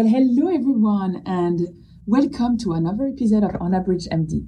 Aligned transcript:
Well, 0.00 0.08
hello 0.08 0.48
everyone, 0.48 1.22
and 1.26 1.60
welcome 2.06 2.56
to 2.60 2.72
another 2.72 3.08
episode 3.08 3.44
of 3.44 3.60
Unabridged 3.60 4.08
MD. 4.10 4.46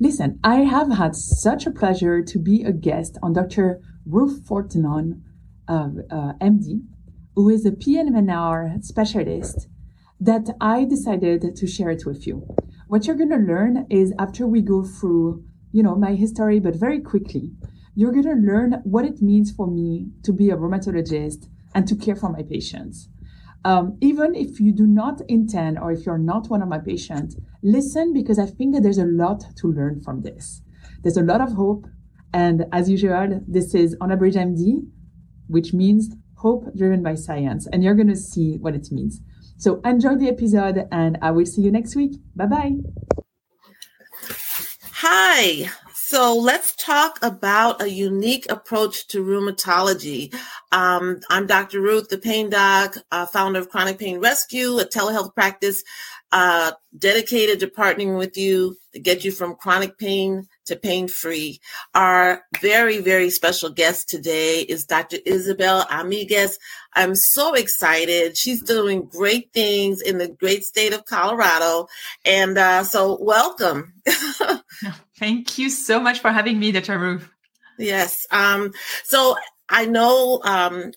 Listen, 0.00 0.40
I 0.42 0.62
have 0.62 0.90
had 0.90 1.14
such 1.14 1.66
a 1.66 1.70
pleasure 1.70 2.22
to 2.22 2.38
be 2.38 2.62
a 2.62 2.72
guest 2.72 3.18
on 3.22 3.34
Dr. 3.34 3.82
Ruth 4.06 4.46
Thornton, 4.46 5.22
uh, 5.68 5.72
uh, 5.72 6.32
MD, 6.40 6.80
who 7.34 7.50
is 7.50 7.66
a 7.66 7.72
PM&R 7.72 8.76
specialist 8.80 9.68
that 10.18 10.56
I 10.62 10.86
decided 10.86 11.54
to 11.54 11.66
share 11.66 11.90
it 11.90 12.06
with 12.06 12.26
you. 12.26 12.46
What 12.88 13.06
you're 13.06 13.16
going 13.16 13.28
to 13.28 13.36
learn 13.36 13.86
is 13.90 14.14
after 14.18 14.46
we 14.46 14.62
go 14.62 14.82
through, 14.82 15.44
you 15.72 15.82
know, 15.82 15.94
my 15.94 16.14
history, 16.14 16.58
but 16.58 16.74
very 16.74 17.00
quickly, 17.00 17.52
you're 17.94 18.12
going 18.12 18.24
to 18.24 18.50
learn 18.50 18.80
what 18.84 19.04
it 19.04 19.20
means 19.20 19.50
for 19.50 19.66
me 19.66 20.06
to 20.22 20.32
be 20.32 20.48
a 20.48 20.56
rheumatologist 20.56 21.48
and 21.74 21.86
to 21.86 21.94
care 21.96 22.16
for 22.16 22.30
my 22.30 22.42
patients. 22.42 23.10
Um, 23.64 23.98
even 24.00 24.34
if 24.34 24.60
you 24.60 24.72
do 24.72 24.86
not 24.86 25.20
intend 25.28 25.78
or 25.78 25.90
if 25.90 26.06
you're 26.06 26.18
not 26.18 26.48
one 26.48 26.62
of 26.62 26.68
my 26.68 26.78
patients, 26.78 27.36
listen 27.62 28.12
because 28.12 28.38
I 28.38 28.46
think 28.46 28.74
that 28.74 28.82
there's 28.82 28.98
a 28.98 29.06
lot 29.06 29.42
to 29.56 29.66
learn 29.72 30.00
from 30.02 30.22
this. 30.22 30.62
There's 31.02 31.16
a 31.16 31.22
lot 31.22 31.40
of 31.40 31.52
hope. 31.52 31.86
And 32.32 32.66
as 32.72 32.88
usual, 32.88 33.40
this 33.48 33.74
is 33.74 33.96
on 34.00 34.10
Unabridged 34.10 34.36
MD, 34.36 34.82
which 35.48 35.72
means 35.72 36.14
hope 36.36 36.64
driven 36.76 37.02
by 37.02 37.14
science. 37.14 37.66
And 37.72 37.82
you're 37.82 37.94
going 37.94 38.08
to 38.08 38.16
see 38.16 38.58
what 38.60 38.74
it 38.74 38.88
means. 38.92 39.20
So 39.58 39.80
enjoy 39.84 40.16
the 40.16 40.28
episode 40.28 40.86
and 40.92 41.18
I 41.22 41.30
will 41.30 41.46
see 41.46 41.62
you 41.62 41.72
next 41.72 41.96
week. 41.96 42.12
Bye 42.34 42.46
bye. 42.46 42.72
Hi. 44.92 45.70
So 46.08 46.36
let's 46.36 46.72
talk 46.76 47.18
about 47.20 47.82
a 47.82 47.90
unique 47.90 48.46
approach 48.48 49.08
to 49.08 49.24
rheumatology. 49.24 50.32
Um, 50.70 51.18
I'm 51.30 51.48
Dr. 51.48 51.80
Ruth, 51.80 52.10
the 52.10 52.16
pain 52.16 52.48
doc, 52.48 52.96
uh, 53.10 53.26
founder 53.26 53.58
of 53.58 53.70
Chronic 53.70 53.98
Pain 53.98 54.20
Rescue, 54.20 54.78
a 54.78 54.84
telehealth 54.84 55.34
practice 55.34 55.82
uh, 56.30 56.70
dedicated 56.96 57.58
to 57.58 57.66
partnering 57.66 58.16
with 58.16 58.36
you 58.36 58.76
to 58.92 59.00
get 59.00 59.24
you 59.24 59.32
from 59.32 59.56
chronic 59.56 59.98
pain 59.98 60.46
to 60.66 60.76
pain 60.76 61.08
free. 61.08 61.60
Our 61.94 62.42
very, 62.60 62.98
very 62.98 63.30
special 63.30 63.70
guest 63.70 64.08
today 64.08 64.60
is 64.60 64.84
Dr. 64.84 65.18
Isabel 65.24 65.86
Amigues. 65.90 66.58
I'm 66.94 67.14
so 67.14 67.54
excited. 67.54 68.36
She's 68.36 68.62
doing 68.62 69.06
great 69.06 69.52
things 69.52 70.00
in 70.00 70.18
the 70.18 70.28
great 70.28 70.64
state 70.64 70.92
of 70.92 71.04
Colorado. 71.04 71.88
And 72.24 72.58
uh, 72.58 72.84
so, 72.84 73.18
welcome. 73.20 73.94
Thank 75.18 75.58
you 75.58 75.70
so 75.70 76.00
much 76.00 76.20
for 76.20 76.30
having 76.30 76.58
me, 76.58 76.72
Dr. 76.72 76.98
Ruth. 76.98 77.28
Yes. 77.78 78.26
Um, 78.30 78.72
so, 79.04 79.36
I 79.68 79.86
know 79.86 80.40
um, 80.44 80.92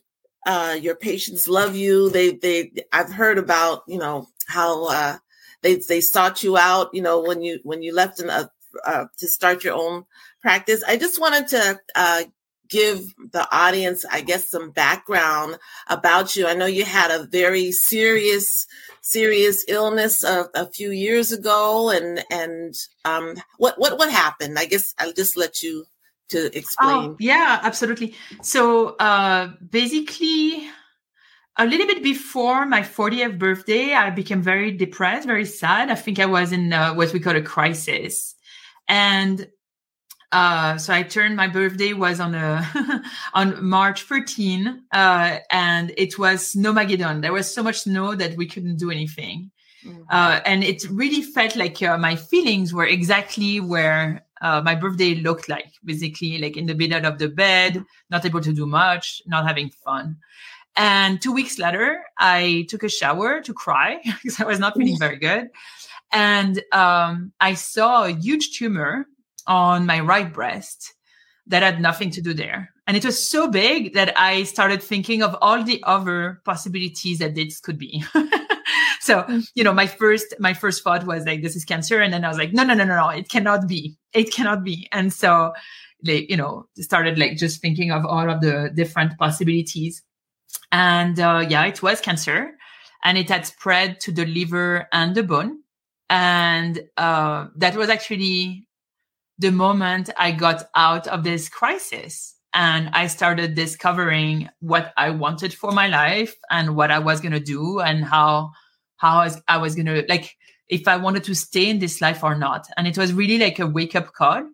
uh, 0.45 0.78
your 0.80 0.95
patients 0.95 1.47
love 1.47 1.75
you. 1.75 2.09
They, 2.09 2.34
they, 2.34 2.72
I've 2.94 3.12
heard 3.12 3.38
about, 3.38 3.84
you 3.88 3.97
know, 3.97 4.28
how 4.47 4.88
uh, 4.88 5.17
they 5.62 5.75
they 5.75 6.02
sought 6.02 6.44
you 6.44 6.58
out. 6.58 6.90
You 6.94 7.02
know, 7.02 7.22
when 7.22 7.42
you 7.42 7.59
when 7.64 7.81
you 7.81 7.94
left 7.94 8.20
in 8.20 8.30
a, 8.30 8.50
uh, 8.86 9.06
to 9.17 9.28
start 9.28 9.64
your 9.64 9.75
own 9.75 10.06
practice. 10.42 10.84
I 10.88 10.98
just 10.98 11.20
wanted 11.20 11.48
to 11.50 11.80
uh, 11.95 12.23
give 12.70 13.14
the 13.31 13.48
audience, 13.52 14.06
I 14.09 14.22
guess, 14.22 14.50
some 14.50 14.72
background 14.72 15.58
about 15.88 16.36
you. 16.36 16.48
I 16.48 16.53
know 16.53 16.66
you 16.66 16.86
had 16.86 17.12
a 17.12 17.25
very 17.25 17.72
serious, 17.72 18.67
serious 19.02 19.66
illness 19.67 20.23
a, 20.23 20.50
a 20.56 20.70
few 20.72 20.92
years 20.92 21.31
ago, 21.31 21.90
and 21.90 22.23
and 22.31 22.75
um, 23.06 23.36
what 23.58 23.80
what 23.80 23.97
what 23.97 24.12
happened? 24.12 24.58
I 24.58 24.66
guess 24.66 24.94
I'll 25.00 25.14
just 25.14 25.36
let 25.36 25.62
you 25.62 25.86
to 26.30 26.56
explain. 26.58 27.12
Oh, 27.12 27.17
yeah, 27.20 27.59
absolutely. 27.64 28.16
So 28.42 28.95
uh, 28.97 29.52
basically, 29.67 30.70
a 31.58 31.66
little 31.66 31.88
bit 31.88 32.01
before 32.01 32.66
my 32.66 32.81
40th 32.81 33.38
birthday, 33.38 33.94
I 33.94 34.12
became 34.12 34.41
very 34.41 34.72
depressed, 34.72 35.28
very 35.28 35.46
sad. 35.46 35.90
I 35.90 35.96
think 35.96 36.19
I 36.19 36.25
was 36.25 36.51
in 36.51 36.72
uh, 36.72 36.94
what 36.94 37.12
we 37.13 37.19
call 37.19 37.36
a 37.36 37.41
crisis. 37.41 38.36
And 38.89 39.47
uh, 40.31 40.77
so 40.77 40.94
I 40.94 41.03
turned 41.03 41.35
my 41.35 41.47
birthday 41.47 41.94
was 41.94 42.19
on 42.19 42.35
a 42.35 43.03
on 43.33 43.63
March 43.63 44.03
13, 44.03 44.83
uh, 44.91 45.38
and 45.51 45.94
it 45.97 46.19
was 46.19 46.53
Snowmageddon. 46.53 47.22
There 47.22 47.33
was 47.33 47.51
so 47.51 47.63
much 47.63 47.81
snow 47.81 48.13
that 48.16 48.38
we 48.38 48.45
couldn't 48.45 48.77
do 48.77 48.91
anything, 48.91 49.50
mm-hmm. 49.83 50.03
uh, 50.09 50.41
and 50.45 50.63
it 50.63 50.85
really 50.91 51.23
felt 51.23 51.55
like 51.55 51.81
uh, 51.81 51.97
my 51.97 52.16
feelings 52.16 52.73
were 52.73 52.85
exactly 52.85 53.59
where 53.59 54.25
uh, 54.41 54.61
my 54.61 54.75
birthday 54.75 55.16
looked 55.16 55.50
like. 55.50 55.71
Basically, 55.83 56.38
like 56.38 56.57
in 56.57 56.67
the 56.67 56.75
middle 56.75 57.06
of 57.06 57.17
the 57.17 57.29
bed, 57.29 57.83
not 58.11 58.25
able 58.25 58.41
to 58.41 58.53
do 58.53 58.67
much, 58.67 59.23
not 59.25 59.47
having 59.47 59.71
fun. 59.71 60.17
And 60.75 61.21
two 61.21 61.33
weeks 61.33 61.57
later, 61.57 62.03
I 62.17 62.66
took 62.69 62.83
a 62.83 62.89
shower 62.89 63.41
to 63.41 63.53
cry 63.53 64.00
because 64.23 64.39
I 64.39 64.45
was 64.45 64.59
not 64.59 64.77
feeling 64.77 65.00
very 65.00 65.17
good. 65.17 65.50
And 66.12 66.64
um, 66.72 67.34
I 67.40 67.53
saw 67.53 68.06
a 68.06 68.12
huge 68.12 68.58
tumor 68.58 69.06
on 69.47 69.86
my 69.86 70.00
right 70.00 70.31
breast 70.34 70.94
that 71.47 71.64
had 71.64 71.81
nothing 71.81 72.12
to 72.12 72.22
do 72.22 72.34
there. 72.34 72.70
And 72.88 72.97
it 72.97 73.06
was 73.06 73.24
so 73.24 73.47
big 73.47 73.94
that 73.94 74.18
I 74.18 74.44
started 74.44 74.81
thinking 74.81 75.22
of 75.22 75.36
all 75.42 75.64
the 75.64 75.84
other 75.84 76.42
possibilities 76.46 77.19
that 77.19 77.36
this 77.36 77.59
could 77.59 77.78
be. 77.78 78.03
so, 79.02 79.24
mm. 79.24 79.48
you 79.53 79.64
know, 79.64 79.74
my 79.74 79.86
first 79.86 80.34
my 80.40 80.53
first 80.53 80.84
thought 80.84 81.06
was 81.06 81.25
like, 81.25 81.42
this 81.42 81.56
is 81.56 81.66
cancer. 81.66 82.02
And 82.02 82.14
then 82.14 82.25
I 82.25 82.30
was 82.30 82.38
like, 82.38 82.53
no, 82.53 82.64
no, 82.64 82.74
no, 82.74 82.86
no, 82.86 82.96
no, 82.96 83.09
it 83.09 83.30
cannot 83.30 83.68
be. 83.68 83.98
It 84.14 84.34
cannot 84.34 84.64
be. 84.64 84.88
And 84.92 85.14
so 85.14 85.53
like, 86.03 86.30
you 86.30 86.38
know, 86.38 86.66
started 86.80 87.19
like 87.19 87.38
just 87.38 87.62
thinking 87.62 87.92
of 87.92 88.06
all 88.06 88.30
of 88.30 88.42
the 88.42 88.72
different 88.74 89.18
possibilities. 89.18 90.02
And 90.72 91.19
uh, 91.19 91.46
yeah, 91.48 91.66
it 91.66 91.84
was 91.84 92.02
cancer 92.02 92.52
and 93.03 93.18
it 93.18 93.30
had 93.30 93.46
spread 93.46 94.00
to 94.02 94.12
the 94.12 94.25
liver 94.25 94.88
and 94.92 95.16
the 95.16 95.24
bone. 95.24 95.59
And 96.09 96.81
uh, 96.97 97.47
that 97.56 97.75
was 97.75 97.90
actually 97.90 98.68
the 99.38 99.52
moment 99.52 100.09
I 100.18 100.31
got 100.31 100.64
out 100.75 101.08
of 101.08 101.24
this 101.24 101.50
crisis 101.50 102.36
and 102.53 102.90
I 102.94 103.08
started 103.08 103.56
discovering 103.56 104.50
what 104.59 104.92
I 104.98 105.12
wanted 105.12 105.53
for 105.53 105.72
my 105.72 105.88
life 105.88 106.36
and 106.50 106.75
what 106.75 106.92
I 106.92 107.00
was 107.00 107.22
going 107.22 107.31
to 107.34 107.40
do 107.40 107.80
and 107.80 108.03
how, 108.03 108.52
how 108.98 109.19
I 109.19 109.25
was, 109.25 109.42
was 109.62 109.75
going 109.75 109.86
to 109.86 110.03
like, 110.09 110.36
if 110.68 110.88
I 110.88 110.98
wanted 110.98 111.24
to 111.25 111.36
stay 111.36 111.69
in 111.69 111.80
this 111.80 112.02
life 112.02 112.24
or 112.24 112.36
not. 112.36 112.68
And 112.75 112.88
it 112.88 112.98
was 112.98 113.14
really 113.14 113.38
like 113.38 113.59
a 113.59 113.68
wake 113.68 113.96
up 113.96 114.14
call. 114.14 114.50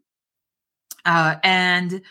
Uh, 1.05 1.35
and, 1.43 2.01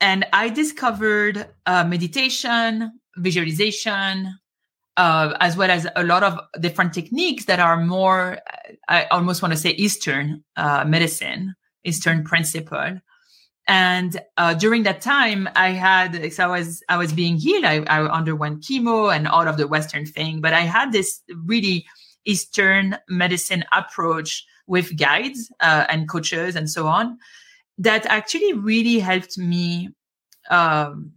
and 0.00 0.26
I 0.32 0.48
discovered 0.48 1.48
uh, 1.64 1.84
meditation, 1.84 3.00
visualization, 3.16 4.34
uh, 4.96 5.36
as 5.40 5.56
well 5.56 5.70
as 5.70 5.86
a 5.96 6.04
lot 6.04 6.22
of 6.22 6.38
different 6.60 6.92
techniques 6.92 7.46
that 7.46 7.60
are 7.60 7.76
more, 7.76 8.38
I 8.88 9.04
almost 9.06 9.42
want 9.42 9.52
to 9.52 9.58
say 9.58 9.70
Eastern 9.70 10.44
uh, 10.56 10.84
medicine, 10.86 11.54
Eastern 11.84 12.24
principle. 12.24 13.00
And 13.66 14.20
uh, 14.36 14.54
during 14.54 14.82
that 14.82 15.00
time, 15.00 15.48
I 15.56 15.70
had, 15.70 16.32
so 16.32 16.44
I 16.44 16.58
was, 16.58 16.82
I 16.88 16.96
was 16.98 17.12
being 17.12 17.38
healed. 17.38 17.64
I, 17.64 17.78
I 17.88 18.02
underwent 18.06 18.62
chemo 18.62 19.14
and 19.14 19.26
all 19.26 19.48
of 19.48 19.56
the 19.56 19.66
Western 19.66 20.04
thing, 20.04 20.40
but 20.40 20.52
I 20.52 20.60
had 20.60 20.92
this 20.92 21.22
really 21.44 21.86
Eastern 22.26 22.96
medicine 23.08 23.64
approach 23.72 24.44
with 24.66 24.96
guides 24.96 25.50
uh, 25.60 25.86
and 25.88 26.08
coaches 26.08 26.56
and 26.56 26.70
so 26.70 26.86
on 26.86 27.18
that 27.78 28.06
actually 28.06 28.52
really 28.52 28.98
helped 28.98 29.36
me 29.36 29.90
um, 30.50 31.12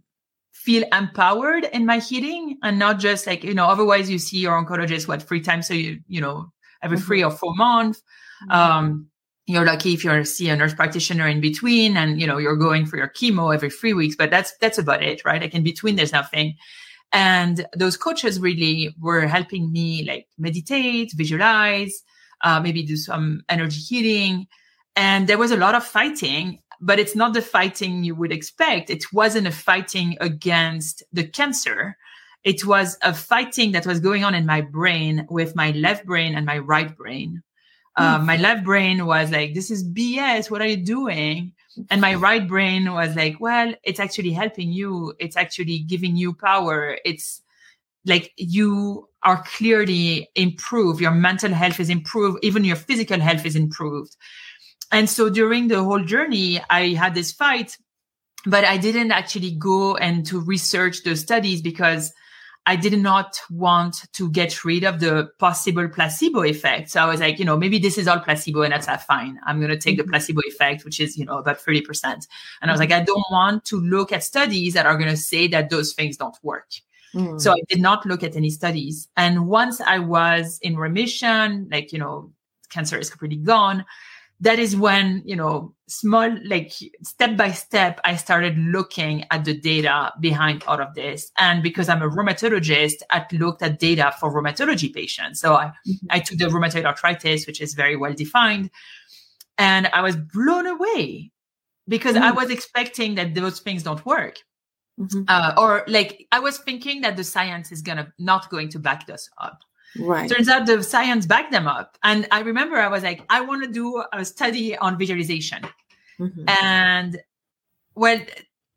feel 0.68 0.84
empowered 0.92 1.64
in 1.72 1.86
my 1.86 1.98
healing 1.98 2.58
and 2.62 2.78
not 2.78 2.98
just 2.98 3.26
like, 3.26 3.42
you 3.42 3.54
know, 3.54 3.64
otherwise 3.64 4.10
you 4.10 4.18
see 4.18 4.36
your 4.36 4.52
oncologist, 4.52 5.08
what, 5.08 5.22
three 5.22 5.40
times 5.40 5.66
so 5.66 5.72
you, 5.72 5.98
you 6.08 6.20
know, 6.20 6.52
every 6.82 6.98
mm-hmm. 6.98 7.06
three 7.06 7.24
or 7.24 7.30
four 7.30 7.54
months. 7.54 8.02
Mm-hmm. 8.42 8.50
Um, 8.50 9.06
you're 9.46 9.64
lucky 9.64 9.94
if 9.94 10.04
you 10.04 10.24
see 10.26 10.50
a 10.50 10.56
nurse 10.56 10.74
practitioner 10.74 11.26
in 11.26 11.40
between 11.40 11.96
and, 11.96 12.20
you 12.20 12.26
know, 12.26 12.36
you're 12.36 12.54
going 12.54 12.84
for 12.84 12.98
your 12.98 13.08
chemo 13.08 13.54
every 13.54 13.70
three 13.70 13.94
weeks, 13.94 14.14
but 14.14 14.28
that's, 14.30 14.52
that's 14.60 14.76
about 14.76 15.02
it, 15.02 15.24
right? 15.24 15.40
Like 15.40 15.54
in 15.54 15.62
between, 15.62 15.96
there's 15.96 16.12
nothing. 16.12 16.54
And 17.12 17.66
those 17.74 17.96
coaches 17.96 18.38
really 18.38 18.94
were 19.00 19.26
helping 19.26 19.72
me 19.72 20.04
like 20.06 20.26
meditate, 20.36 21.12
visualize, 21.16 22.02
uh, 22.42 22.60
maybe 22.60 22.82
do 22.82 22.96
some 22.96 23.40
energy 23.48 23.80
healing. 23.80 24.46
And 24.96 25.28
there 25.28 25.38
was 25.38 25.50
a 25.50 25.56
lot 25.56 25.74
of 25.74 25.82
fighting 25.82 26.58
but 26.80 26.98
it's 26.98 27.16
not 27.16 27.34
the 27.34 27.42
fighting 27.42 28.04
you 28.04 28.14
would 28.14 28.32
expect. 28.32 28.90
It 28.90 29.12
wasn't 29.12 29.46
a 29.46 29.52
fighting 29.52 30.16
against 30.20 31.02
the 31.12 31.26
cancer. 31.26 31.96
It 32.44 32.64
was 32.64 32.96
a 33.02 33.12
fighting 33.12 33.72
that 33.72 33.86
was 33.86 34.00
going 34.00 34.24
on 34.24 34.34
in 34.34 34.46
my 34.46 34.60
brain 34.60 35.26
with 35.28 35.56
my 35.56 35.72
left 35.72 36.06
brain 36.06 36.34
and 36.34 36.46
my 36.46 36.58
right 36.58 36.96
brain. 36.96 37.42
Uh, 37.96 38.18
hmm. 38.18 38.26
my 38.26 38.36
left 38.36 38.64
brain 38.64 39.06
was 39.06 39.30
like, 39.30 39.54
this 39.54 39.70
is 39.70 39.84
BS. 39.84 40.50
What 40.50 40.62
are 40.62 40.68
you 40.68 40.76
doing? 40.76 41.52
And 41.90 42.00
my 42.00 42.14
right 42.14 42.46
brain 42.46 42.92
was 42.92 43.16
like, 43.16 43.36
well, 43.40 43.74
it's 43.82 44.00
actually 44.00 44.30
helping 44.30 44.70
you. 44.70 45.14
It's 45.18 45.36
actually 45.36 45.80
giving 45.80 46.16
you 46.16 46.32
power. 46.32 46.98
It's 47.04 47.42
like 48.04 48.32
you 48.36 49.08
are 49.24 49.42
clearly 49.44 50.28
improved. 50.34 51.00
Your 51.00 51.10
mental 51.10 51.52
health 51.52 51.80
is 51.80 51.90
improved. 51.90 52.38
Even 52.42 52.64
your 52.64 52.76
physical 52.76 53.20
health 53.20 53.44
is 53.44 53.56
improved 53.56 54.16
and 54.90 55.08
so 55.08 55.28
during 55.28 55.68
the 55.68 55.82
whole 55.82 56.02
journey, 56.02 56.60
I 56.70 56.88
had 56.94 57.14
this 57.14 57.32
fight, 57.32 57.76
but 58.46 58.64
I 58.64 58.76
didn't 58.76 59.12
actually 59.12 59.52
go 59.52 59.96
and 59.96 60.24
to 60.26 60.40
research 60.40 61.02
the 61.02 61.16
studies 61.16 61.60
because 61.60 62.12
I 62.68 62.76
did 62.76 62.98
not 63.00 63.40
want 63.50 64.12
to 64.12 64.30
get 64.30 64.62
rid 64.62 64.84
of 64.84 65.00
the 65.00 65.30
possible 65.38 65.88
placebo 65.88 66.42
effect. 66.42 66.90
So 66.90 67.00
I 67.00 67.06
was 67.06 67.18
like, 67.18 67.38
you 67.38 67.46
know, 67.46 67.56
maybe 67.56 67.78
this 67.78 67.96
is 67.96 68.06
all 68.06 68.20
placebo 68.20 68.60
and 68.60 68.74
that's 68.74 69.04
fine. 69.04 69.40
I'm 69.46 69.58
going 69.58 69.70
to 69.70 69.78
take 69.78 69.96
mm-hmm. 69.96 70.06
the 70.06 70.10
placebo 70.10 70.42
effect, 70.46 70.84
which 70.84 71.00
is, 71.00 71.16
you 71.16 71.24
know, 71.24 71.38
about 71.38 71.58
30%. 71.60 72.26
And 72.60 72.70
I 72.70 72.70
was 72.70 72.78
like, 72.78 72.92
I 72.92 73.02
don't 73.02 73.24
want 73.30 73.64
to 73.66 73.80
look 73.80 74.12
at 74.12 74.22
studies 74.22 74.74
that 74.74 74.84
are 74.84 74.98
going 74.98 75.08
to 75.08 75.16
say 75.16 75.48
that 75.48 75.70
those 75.70 75.94
things 75.94 76.18
don't 76.18 76.36
work. 76.42 76.68
Mm. 77.14 77.40
So 77.40 77.52
I 77.52 77.60
did 77.70 77.80
not 77.80 78.04
look 78.04 78.22
at 78.22 78.36
any 78.36 78.50
studies. 78.50 79.08
And 79.16 79.48
once 79.48 79.80
I 79.80 79.98
was 79.98 80.58
in 80.60 80.76
remission, 80.76 81.68
like, 81.72 81.90
you 81.90 81.98
know, 81.98 82.32
cancer 82.68 82.98
is 82.98 83.08
completely 83.08 83.38
gone, 83.38 83.86
that 84.40 84.58
is 84.58 84.76
when 84.76 85.22
you 85.24 85.36
know 85.36 85.74
small 85.88 86.36
like 86.46 86.72
step 87.02 87.36
by 87.36 87.50
step 87.50 88.00
i 88.04 88.14
started 88.14 88.56
looking 88.58 89.24
at 89.30 89.44
the 89.44 89.58
data 89.58 90.12
behind 90.20 90.62
all 90.66 90.80
of 90.80 90.94
this 90.94 91.30
and 91.38 91.62
because 91.62 91.88
i'm 91.88 92.02
a 92.02 92.08
rheumatologist 92.08 92.96
i 93.10 93.24
looked 93.32 93.62
at 93.62 93.78
data 93.78 94.12
for 94.20 94.32
rheumatology 94.32 94.92
patients 94.92 95.40
so 95.40 95.54
i, 95.54 95.66
mm-hmm. 95.86 96.06
I 96.10 96.20
took 96.20 96.38
the 96.38 96.46
rheumatoid 96.46 96.84
arthritis 96.84 97.46
which 97.46 97.60
is 97.60 97.74
very 97.74 97.96
well 97.96 98.12
defined 98.12 98.70
and 99.56 99.88
i 99.88 100.02
was 100.02 100.16
blown 100.16 100.66
away 100.66 101.30
because 101.88 102.14
mm-hmm. 102.14 102.24
i 102.24 102.32
was 102.32 102.50
expecting 102.50 103.14
that 103.16 103.34
those 103.34 103.60
things 103.60 103.82
don't 103.82 104.04
work 104.04 104.36
mm-hmm. 105.00 105.22
uh, 105.26 105.54
or 105.56 105.84
like 105.88 106.26
i 106.32 106.38
was 106.38 106.58
thinking 106.58 107.00
that 107.00 107.16
the 107.16 107.24
science 107.24 107.72
is 107.72 107.82
gonna 107.82 108.12
not 108.18 108.50
going 108.50 108.68
to 108.68 108.78
back 108.78 109.08
us 109.10 109.28
up 109.38 109.60
Right. 109.98 110.30
Turns 110.30 110.48
out 110.48 110.66
the 110.66 110.82
science 110.82 111.26
backed 111.26 111.52
them 111.52 111.66
up. 111.66 111.98
And 112.02 112.26
I 112.30 112.40
remember 112.40 112.76
I 112.76 112.88
was 112.88 113.02
like, 113.02 113.22
I 113.28 113.40
want 113.40 113.64
to 113.64 113.70
do 113.70 114.04
a 114.12 114.24
study 114.24 114.76
on 114.76 114.98
visualization. 114.98 115.62
Mm-hmm. 116.18 116.48
And 116.48 117.18
well, 117.94 118.20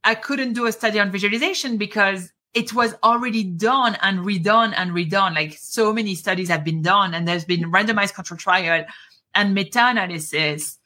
I 0.03 0.15
couldn't 0.15 0.53
do 0.53 0.65
a 0.65 0.71
study 0.71 0.99
on 0.99 1.11
visualization 1.11 1.77
because 1.77 2.31
it 2.53 2.73
was 2.73 2.95
already 3.03 3.43
done 3.43 3.95
and 4.01 4.19
redone 4.19 4.73
and 4.75 4.91
redone. 4.91 5.35
Like 5.35 5.53
so 5.59 5.93
many 5.93 6.15
studies 6.15 6.49
have 6.49 6.63
been 6.63 6.81
done, 6.81 7.13
and 7.13 7.27
there's 7.27 7.45
been 7.45 7.71
randomized 7.71 8.13
control 8.13 8.37
trial 8.37 8.85
and 9.33 9.53
meta-analysis 9.53 10.77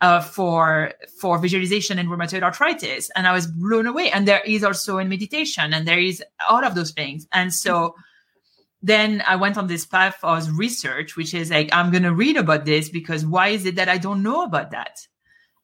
uh, 0.00 0.20
for 0.20 0.92
for 1.18 1.38
visualization 1.38 1.98
in 1.98 2.06
rheumatoid 2.06 2.42
arthritis, 2.42 3.10
and 3.16 3.26
I 3.26 3.32
was 3.32 3.46
blown 3.46 3.86
away. 3.86 4.10
And 4.10 4.26
there 4.26 4.40
is 4.40 4.64
also 4.64 4.98
in 4.98 5.08
meditation, 5.08 5.74
and 5.74 5.86
there 5.86 5.98
is 5.98 6.22
all 6.48 6.64
of 6.64 6.74
those 6.74 6.92
things. 6.92 7.26
And 7.32 7.52
so 7.52 7.94
then 8.82 9.22
I 9.26 9.36
went 9.36 9.58
on 9.58 9.66
this 9.66 9.84
path 9.84 10.18
of 10.22 10.56
research, 10.56 11.16
which 11.16 11.34
is 11.34 11.50
like, 11.50 11.68
I'm 11.72 11.90
going 11.90 12.02
to 12.02 12.14
read 12.14 12.36
about 12.36 12.64
this 12.64 12.88
because 12.88 13.26
why 13.26 13.48
is 13.48 13.66
it 13.66 13.74
that 13.76 13.88
I 13.88 13.98
don't 13.98 14.22
know 14.22 14.44
about 14.44 14.70
that? 14.70 15.06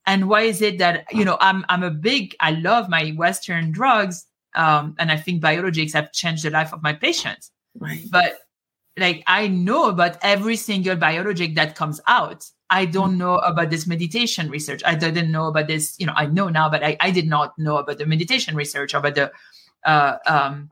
And 0.07 0.29
why 0.29 0.43
is 0.43 0.61
it 0.63 0.79
that, 0.79 1.07
you 1.11 1.25
know, 1.25 1.39
I'm, 1.41 1.65
I'm 1.69 1.83
a 1.83 1.91
big, 1.91 2.37
I 2.41 2.53
love 2.53 2.89
my 2.89 3.11
Western 3.17 3.73
drugs. 3.73 4.27
Um, 4.55 4.95
and 4.99 5.11
I 5.11 5.17
think 5.17 5.43
biologics 5.43 5.93
have 5.95 6.13
changed 6.13 6.45
the 6.45 6.51
life 6.51 6.73
of 6.73 6.83
my 6.83 6.93
patients. 6.93 7.51
Right. 7.79 8.05
But 8.11 8.39
like, 8.97 9.23
I 9.27 9.49
know 9.49 9.89
about 9.89 10.19
every 10.23 10.57
single 10.57 10.97
biologic 10.97 11.55
that 11.57 11.75
comes 11.75 12.01
out. 12.07 12.45
I 12.71 12.85
don't 12.85 13.19
know 13.19 13.37
about 13.39 13.71
this 13.71 13.87
meditation 13.87 14.51
research. 14.51 14.83
I 14.85 14.95
didn't 14.95 15.31
know 15.31 15.47
about 15.47 15.69
this, 15.69 15.95
you 15.99 16.07
know, 16.07 16.15
I 16.17 16.27
know 16.27 16.49
now, 16.49 16.69
but 16.69 16.83
I, 16.83 16.97
I 17.01 17.11
did 17.11 17.27
not 17.27 17.59
know 17.59 17.79
about 17.79 17.99
the 17.99 18.07
meditation 18.07 18.57
research 18.57 18.95
or 18.95 18.99
about 18.99 19.15
the, 19.15 19.33
uh, 19.85 20.17
um, 20.27 20.71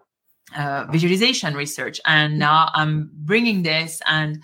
uh, 0.56 0.86
visualization 0.90 1.54
research. 1.54 2.00
And 2.06 2.38
now 2.38 2.70
I'm 2.74 3.10
bringing 3.14 3.62
this 3.62 4.00
and 4.06 4.42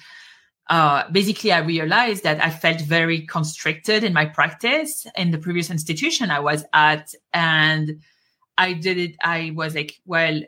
uh, 0.68 1.10
basically 1.10 1.50
I 1.50 1.58
realized 1.58 2.22
that 2.22 2.42
I 2.42 2.50
felt 2.50 2.80
very 2.80 3.26
constricted 3.26 4.04
in 4.04 4.12
my 4.12 4.24
practice 4.24 5.04
in 5.16 5.32
the 5.32 5.38
previous 5.38 5.68
institution 5.68 6.30
I 6.30 6.38
was 6.38 6.64
at. 6.72 7.12
And 7.32 8.00
I 8.56 8.74
did 8.74 8.96
it. 8.96 9.16
I 9.22 9.52
was 9.54 9.74
like, 9.74 10.00
well, 10.06 10.40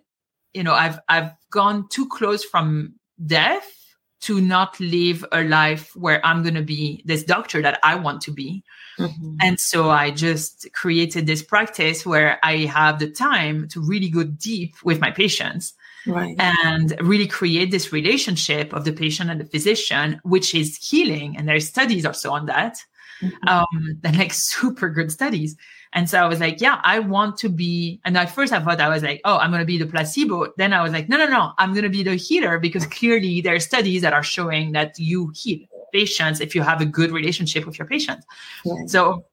you 0.55 0.63
know, 0.63 0.75
I've, 0.75 1.01
I've 1.09 1.33
gone 1.51 1.89
too 1.89 2.09
close 2.09 2.45
from 2.45 2.95
death 3.27 3.82
to 4.23 4.41
not 4.41 4.79
live 4.81 5.25
a 5.33 5.45
life 5.45 5.95
where 5.95 6.25
I'm 6.25 6.43
going 6.43 6.55
to 6.55 6.63
be 6.63 7.03
this 7.05 7.23
doctor 7.23 7.61
that 7.63 7.79
I 7.83 7.97
want 7.97 8.23
to 8.23 8.31
be. 8.31 8.63
Mm-hmm. 8.99 9.37
And 9.41 9.61
so 9.61 9.91
I 9.91 10.11
just 10.11 10.69
created 10.73 11.27
this 11.27 11.43
practice 11.43 12.07
where 12.07 12.39
I 12.43 12.59
have 12.67 12.99
the 12.99 13.11
time 13.11 13.69
to 13.69 13.81
really 13.81 14.09
go 14.09 14.25
deep 14.25 14.75
with 14.85 15.01
my 15.01 15.11
patients. 15.11 15.75
Right. 16.05 16.35
And 16.41 16.97
really 17.01 17.29
create 17.29 17.71
this 17.71 17.93
relationship 17.93 18.73
of 18.73 18.85
the 18.85 18.93
patient 18.93 19.31
and 19.31 19.41
the 19.41 19.45
physician, 19.45 20.21
which 20.25 20.53
is 20.53 20.77
healing. 20.77 21.37
And 21.37 21.47
there's 21.47 21.69
studies 21.69 22.05
also 22.05 22.33
on 22.33 22.47
that. 22.47 22.85
Um, 23.47 24.01
and 24.05 24.19
like 24.19 24.33
super 24.53 24.89
good 24.89 25.13
studies. 25.13 25.57
And 25.93 26.09
so 26.09 26.23
I 26.23 26.27
was 26.27 26.41
like, 26.41 26.61
yeah, 26.61 26.81
I 26.83 26.99
want 26.99 27.37
to 27.39 27.49
be. 27.49 28.01
And 28.05 28.17
at 28.17 28.31
first 28.31 28.53
I 28.53 28.61
thought 28.61 28.81
I 28.81 28.89
was 28.89 29.03
like, 29.03 29.21
oh, 29.25 29.37
I'm 29.37 29.51
going 29.51 29.61
to 29.61 29.67
be 29.67 29.79
the 29.79 29.87
placebo. 29.87 30.53
Then 30.57 30.73
I 30.73 30.83
was 30.83 30.93
like, 30.93 31.09
no, 31.09 31.17
no, 31.17 31.27
no, 31.27 31.53
I'm 31.59 31.73
going 31.73 31.85
to 31.85 31.91
be 31.91 32.03
the 32.03 32.15
healer 32.15 32.59
because 32.59 32.87
clearly 32.87 33.41
there 33.41 33.55
are 33.55 33.61
studies 33.61 34.03
that 34.03 34.13
are 34.13 34.23
showing 34.23 34.73
that 34.73 34.99
you 34.99 35.33
heal 35.35 35.61
patients 35.93 36.41
if 36.41 36.55
you 36.55 36.63
have 36.63 36.81
a 36.81 36.87
good 36.87 37.11
relationship 37.11 37.67
with 37.67 37.79
your 37.79 37.87
patients. 37.87 38.27
Right. 38.65 38.89
So 38.89 39.27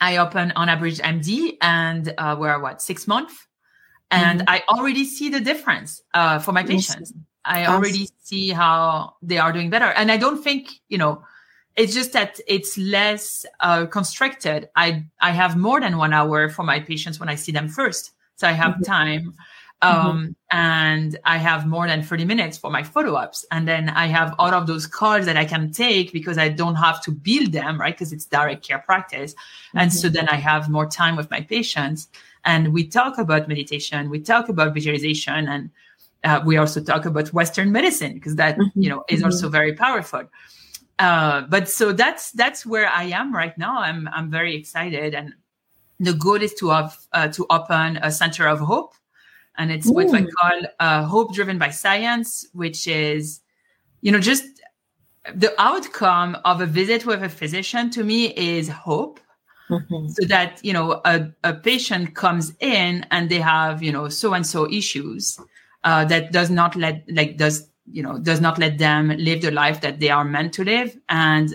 I 0.00 0.18
open 0.18 0.52
Unabridged 0.56 1.00
MD 1.00 1.56
and 1.60 2.14
uh, 2.18 2.36
we're 2.38 2.60
what, 2.60 2.80
six 2.80 3.06
months? 3.06 3.34
And 4.10 4.40
mm-hmm. 4.40 4.50
I 4.50 4.62
already 4.68 5.04
see 5.04 5.28
the 5.28 5.40
difference 5.40 6.02
uh, 6.14 6.38
for 6.38 6.52
my 6.52 6.62
patients. 6.62 7.12
Yes. 7.14 7.24
I 7.44 7.66
already 7.66 8.08
see 8.20 8.50
how 8.50 9.16
they 9.22 9.38
are 9.38 9.52
doing 9.52 9.70
better. 9.70 9.86
And 9.86 10.10
I 10.10 10.16
don't 10.16 10.42
think, 10.42 10.70
you 10.88 10.96
know, 10.96 11.22
it's 11.76 11.94
just 11.94 12.12
that 12.12 12.40
it's 12.46 12.78
less 12.78 13.44
uh, 13.60 13.86
constricted. 13.86 14.68
I 14.76 15.04
I 15.20 15.30
have 15.32 15.56
more 15.56 15.80
than 15.80 15.96
one 15.96 16.12
hour 16.12 16.48
for 16.48 16.62
my 16.62 16.80
patients 16.80 17.18
when 17.18 17.28
I 17.28 17.34
see 17.34 17.52
them 17.52 17.68
first, 17.68 18.12
so 18.36 18.46
I 18.46 18.52
have 18.52 18.74
mm-hmm. 18.74 18.82
time, 18.82 19.34
mm-hmm. 19.82 20.08
um, 20.08 20.18
mm-hmm. 20.18 20.32
and 20.56 21.18
I 21.24 21.38
have 21.38 21.66
more 21.66 21.86
than 21.86 22.02
thirty 22.02 22.24
minutes 22.24 22.56
for 22.56 22.70
my 22.70 22.82
follow 22.82 23.14
ups, 23.14 23.44
and 23.50 23.66
then 23.66 23.88
I 23.88 24.06
have 24.06 24.34
all 24.38 24.54
of 24.54 24.66
those 24.66 24.86
calls 24.86 25.26
that 25.26 25.36
I 25.36 25.44
can 25.44 25.72
take 25.72 26.12
because 26.12 26.38
I 26.38 26.48
don't 26.48 26.76
have 26.76 27.02
to 27.04 27.10
build 27.10 27.52
them, 27.52 27.80
right? 27.80 27.94
Because 27.94 28.12
it's 28.12 28.26
direct 28.26 28.66
care 28.66 28.78
practice, 28.78 29.34
mm-hmm. 29.34 29.78
and 29.78 29.92
so 29.92 30.08
then 30.08 30.28
I 30.28 30.36
have 30.36 30.70
more 30.70 30.86
time 30.86 31.16
with 31.16 31.30
my 31.30 31.40
patients, 31.40 32.08
and 32.44 32.72
we 32.72 32.86
talk 32.86 33.18
about 33.18 33.48
meditation, 33.48 34.10
we 34.10 34.20
talk 34.20 34.48
about 34.48 34.74
visualization, 34.74 35.48
and 35.48 35.70
uh, 36.22 36.40
we 36.46 36.56
also 36.56 36.80
talk 36.80 37.04
about 37.04 37.32
Western 37.32 37.72
medicine 37.72 38.14
because 38.14 38.36
that 38.36 38.56
mm-hmm. 38.58 38.80
you 38.80 38.88
know 38.88 39.02
is 39.08 39.18
mm-hmm. 39.18 39.26
also 39.26 39.48
very 39.48 39.72
powerful 39.74 40.22
uh, 40.98 41.42
but 41.42 41.68
so 41.68 41.92
that's 41.92 42.30
that's 42.32 42.64
where 42.64 42.88
I 42.88 43.04
am 43.04 43.34
right 43.34 43.56
now. 43.58 43.80
I'm 43.80 44.08
I'm 44.08 44.30
very 44.30 44.54
excited, 44.54 45.14
and 45.14 45.34
the 45.98 46.14
goal 46.14 46.40
is 46.40 46.54
to 46.54 46.68
have 46.70 46.96
uh, 47.12 47.28
to 47.28 47.46
open 47.50 47.98
a 47.98 48.10
center 48.10 48.46
of 48.46 48.60
hope, 48.60 48.94
and 49.56 49.72
it's 49.72 49.88
Ooh. 49.88 49.94
what 49.94 50.14
I 50.14 50.24
call 50.24 50.60
uh, 50.78 51.04
hope 51.04 51.34
driven 51.34 51.58
by 51.58 51.70
science, 51.70 52.46
which 52.52 52.86
is, 52.86 53.40
you 54.02 54.12
know, 54.12 54.20
just 54.20 54.44
the 55.34 55.52
outcome 55.60 56.36
of 56.44 56.60
a 56.60 56.66
visit 56.66 57.06
with 57.06 57.22
a 57.22 57.28
physician 57.28 57.90
to 57.90 58.04
me 58.04 58.32
is 58.34 58.68
hope. 58.68 59.20
Mm-hmm. 59.70 60.08
So 60.08 60.26
that 60.26 60.62
you 60.62 60.74
know 60.74 61.00
a, 61.06 61.30
a 61.42 61.54
patient 61.54 62.14
comes 62.14 62.52
in 62.60 63.06
and 63.10 63.30
they 63.30 63.40
have 63.40 63.82
you 63.82 63.90
know 63.90 64.10
so 64.10 64.34
and 64.34 64.46
so 64.46 64.70
issues 64.70 65.40
uh, 65.84 66.04
that 66.04 66.32
does 66.32 66.50
not 66.50 66.76
let 66.76 67.02
like 67.08 67.38
does 67.38 67.66
you 67.90 68.02
know 68.02 68.18
does 68.18 68.40
not 68.40 68.58
let 68.58 68.78
them 68.78 69.08
live 69.08 69.42
the 69.42 69.50
life 69.50 69.80
that 69.82 70.00
they 70.00 70.10
are 70.10 70.24
meant 70.24 70.54
to 70.54 70.64
live. 70.64 70.96
And 71.08 71.54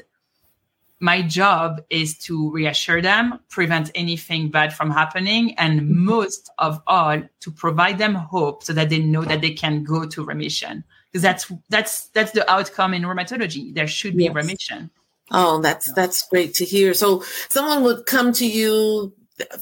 my 1.00 1.22
job 1.22 1.82
is 1.90 2.18
to 2.18 2.52
reassure 2.52 3.02
them 3.02 3.40
prevent 3.50 3.90
anything 3.96 4.50
bad 4.50 4.74
from 4.74 4.92
happening 4.92 5.58
and 5.58 5.90
most 5.90 6.50
of 6.58 6.82
all 6.88 7.22
to 7.40 7.52
provide 7.52 7.98
them 7.98 8.16
hope 8.16 8.64
so 8.64 8.74
that 8.74 8.90
they 8.90 9.00
know 9.00 9.24
that 9.24 9.42
they 9.42 9.54
can 9.54 9.84
go 9.84 10.06
to 10.06 10.24
remission. 10.24 10.84
Because 11.12 11.24
that's 11.24 11.52
that's 11.70 12.08
that's 12.10 12.32
the 12.32 12.50
outcome 12.52 12.94
in 12.94 13.04
rheumatology. 13.04 13.74
There 13.74 13.88
should 13.88 14.16
be 14.16 14.26
yes. 14.26 14.36
remission. 14.36 14.92
Oh 15.32 15.62
that's 15.62 15.92
that's 15.94 16.28
great 16.28 16.54
to 16.56 16.66
hear. 16.66 16.94
So 16.94 17.24
someone 17.50 17.84
would 17.84 18.06
come 18.06 18.34
to 18.34 18.46
you 18.46 19.14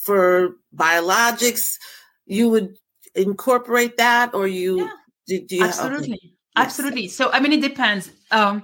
for 0.01 0.55
biologics. 0.75 1.62
You 2.25 2.50
would 2.50 2.77
incorporate 3.15 3.97
that 3.97 4.33
or 4.33 4.47
you 4.47 4.79
yeah, 4.79 4.89
do, 5.27 5.41
do 5.41 5.55
you 5.55 5.63
absolutely 5.63 6.13
okay. 6.13 6.33
Absolutely. 6.58 7.08
So, 7.08 7.32
I 7.32 7.40
mean, 7.40 7.54
it 7.54 7.62
depends. 7.62 8.12
Um, 8.32 8.64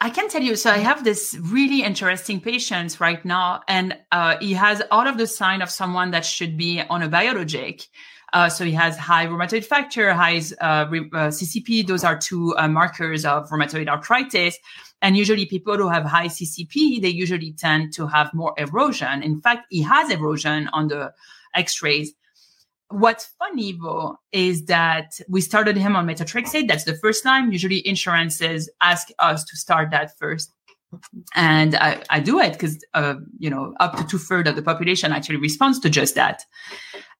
I 0.00 0.10
can 0.10 0.28
tell 0.28 0.42
you. 0.42 0.56
So, 0.56 0.70
I 0.70 0.78
have 0.78 1.04
this 1.04 1.36
really 1.40 1.82
interesting 1.82 2.40
patient 2.40 3.00
right 3.00 3.24
now, 3.24 3.62
and 3.68 3.96
uh, 4.10 4.36
he 4.40 4.52
has 4.52 4.82
all 4.90 5.06
of 5.06 5.18
the 5.18 5.26
sign 5.26 5.62
of 5.62 5.70
someone 5.70 6.10
that 6.10 6.24
should 6.24 6.56
be 6.56 6.80
on 6.80 7.02
a 7.02 7.08
biologic. 7.08 7.86
Uh, 8.32 8.48
so 8.48 8.64
he 8.64 8.72
has 8.72 8.96
high 8.96 9.26
rheumatoid 9.26 9.64
factor, 9.64 10.12
high 10.14 10.38
uh, 10.60 10.64
uh 10.64 10.88
CCP. 11.28 11.86
Those 11.86 12.02
are 12.02 12.16
two 12.16 12.56
uh, 12.56 12.66
markers 12.66 13.26
of 13.26 13.50
rheumatoid 13.50 13.88
arthritis. 13.88 14.56
And 15.02 15.16
usually, 15.16 15.46
people 15.46 15.76
who 15.76 15.88
have 15.88 16.04
high 16.04 16.28
CCP, 16.28 17.02
they 17.02 17.08
usually 17.08 17.52
tend 17.52 17.92
to 17.94 18.06
have 18.06 18.32
more 18.32 18.54
erosion. 18.56 19.22
In 19.22 19.40
fact, 19.40 19.66
he 19.68 19.82
has 19.82 20.10
erosion 20.10 20.68
on 20.72 20.88
the 20.88 21.12
X-rays 21.54 22.14
what's 22.92 23.26
funny 23.38 23.72
though 23.72 24.18
is 24.32 24.66
that 24.66 25.18
we 25.28 25.40
started 25.40 25.76
him 25.76 25.96
on 25.96 26.06
methotrexate. 26.06 26.68
That's 26.68 26.84
the 26.84 26.96
first 26.96 27.22
time. 27.22 27.52
Usually 27.52 27.86
insurances 27.86 28.70
ask 28.80 29.08
us 29.18 29.44
to 29.44 29.56
start 29.56 29.90
that 29.90 30.16
first. 30.18 30.52
And 31.34 31.74
I, 31.74 32.02
I 32.10 32.20
do 32.20 32.38
it 32.38 32.52
because, 32.52 32.84
uh, 32.92 33.14
you 33.38 33.48
know, 33.48 33.74
up 33.80 33.96
to 33.96 34.04
two 34.04 34.18
thirds 34.18 34.48
of 34.48 34.56
the 34.56 34.62
population 34.62 35.12
actually 35.12 35.36
responds 35.36 35.78
to 35.80 35.90
just 35.90 36.14
that. 36.16 36.44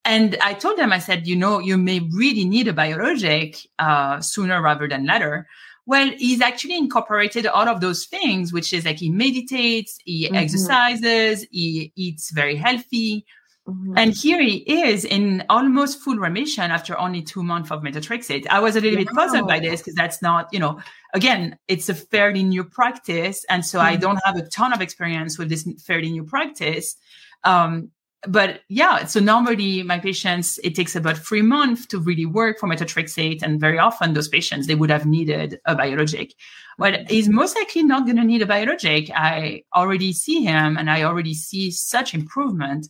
and 0.04 0.36
I 0.42 0.54
told 0.54 0.78
them, 0.78 0.92
I 0.92 0.98
said, 0.98 1.26
you 1.26 1.36
know, 1.36 1.58
you 1.58 1.78
may 1.78 2.00
really 2.12 2.44
need 2.44 2.68
a 2.68 2.72
biologic 2.72 3.56
uh, 3.78 4.20
sooner 4.20 4.60
rather 4.60 4.88
than 4.88 5.06
later. 5.06 5.46
Well, 5.86 6.10
he's 6.16 6.40
actually 6.40 6.76
incorporated 6.76 7.46
all 7.46 7.68
of 7.68 7.80
those 7.80 8.06
things, 8.06 8.52
which 8.52 8.72
is 8.72 8.84
like 8.84 8.98
he 8.98 9.10
meditates, 9.10 9.98
he 10.04 10.26
mm-hmm. 10.26 10.36
exercises, 10.36 11.46
he 11.50 11.92
eats 11.96 12.30
very 12.30 12.56
healthy. 12.56 13.24
Mm-hmm. 13.68 13.94
And 13.96 14.12
here 14.12 14.42
he 14.42 14.56
is 14.82 15.04
in 15.04 15.44
almost 15.48 16.00
full 16.00 16.16
remission 16.16 16.70
after 16.72 16.98
only 16.98 17.22
two 17.22 17.44
months 17.44 17.70
of 17.70 17.82
methotrexate. 17.82 18.46
I 18.48 18.58
was 18.58 18.74
a 18.74 18.80
little 18.80 18.98
wow. 18.98 19.04
bit 19.04 19.14
puzzled 19.14 19.48
by 19.48 19.60
this 19.60 19.80
because 19.80 19.94
that's 19.94 20.20
not, 20.20 20.48
you 20.52 20.58
know, 20.58 20.80
again, 21.14 21.56
it's 21.68 21.88
a 21.88 21.94
fairly 21.94 22.42
new 22.42 22.64
practice. 22.64 23.44
And 23.48 23.64
so 23.64 23.78
mm-hmm. 23.78 23.88
I 23.88 23.96
don't 23.96 24.20
have 24.24 24.36
a 24.36 24.48
ton 24.48 24.72
of 24.72 24.80
experience 24.80 25.38
with 25.38 25.48
this 25.48 25.68
fairly 25.86 26.10
new 26.10 26.24
practice. 26.24 26.96
Um, 27.44 27.90
but 28.26 28.60
yeah, 28.68 29.04
so 29.04 29.20
normally 29.20 29.82
my 29.82 29.98
patients, 29.98 30.58
it 30.62 30.74
takes 30.74 30.94
about 30.94 31.18
three 31.18 31.42
months 31.42 31.86
to 31.86 31.98
really 31.98 32.26
work 32.26 32.58
for 32.58 32.68
methotrexate. 32.68 33.42
And 33.42 33.60
very 33.60 33.78
often 33.78 34.14
those 34.14 34.28
patients, 34.28 34.66
they 34.66 34.76
would 34.76 34.90
have 34.90 35.06
needed 35.06 35.60
a 35.66 35.74
biologic. 35.74 36.34
But 36.78 37.10
he's 37.10 37.28
most 37.28 37.56
likely 37.56 37.82
not 37.82 38.06
going 38.06 38.16
to 38.16 38.24
need 38.24 38.42
a 38.42 38.46
biologic. 38.46 39.10
I 39.14 39.64
already 39.74 40.12
see 40.12 40.42
him 40.42 40.76
and 40.76 40.90
I 40.90 41.02
already 41.02 41.34
see 41.34 41.70
such 41.70 42.14
improvement. 42.14 42.88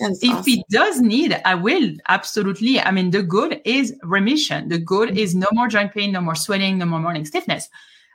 That's 0.00 0.22
if 0.22 0.30
awesome. 0.30 0.44
he 0.44 0.64
does 0.70 1.00
need, 1.00 1.40
I 1.44 1.54
will 1.54 1.92
absolutely. 2.08 2.80
I 2.80 2.90
mean, 2.90 3.10
the 3.10 3.22
goal 3.22 3.50
is 3.64 3.94
remission. 4.02 4.68
The 4.68 4.78
goal 4.78 5.06
mm-hmm. 5.06 5.16
is 5.16 5.34
no 5.34 5.48
more 5.52 5.68
joint 5.68 5.92
pain, 5.92 6.12
no 6.12 6.20
more 6.20 6.34
swelling, 6.34 6.78
no 6.78 6.86
more 6.86 7.00
morning 7.00 7.24
stiffness. 7.24 7.68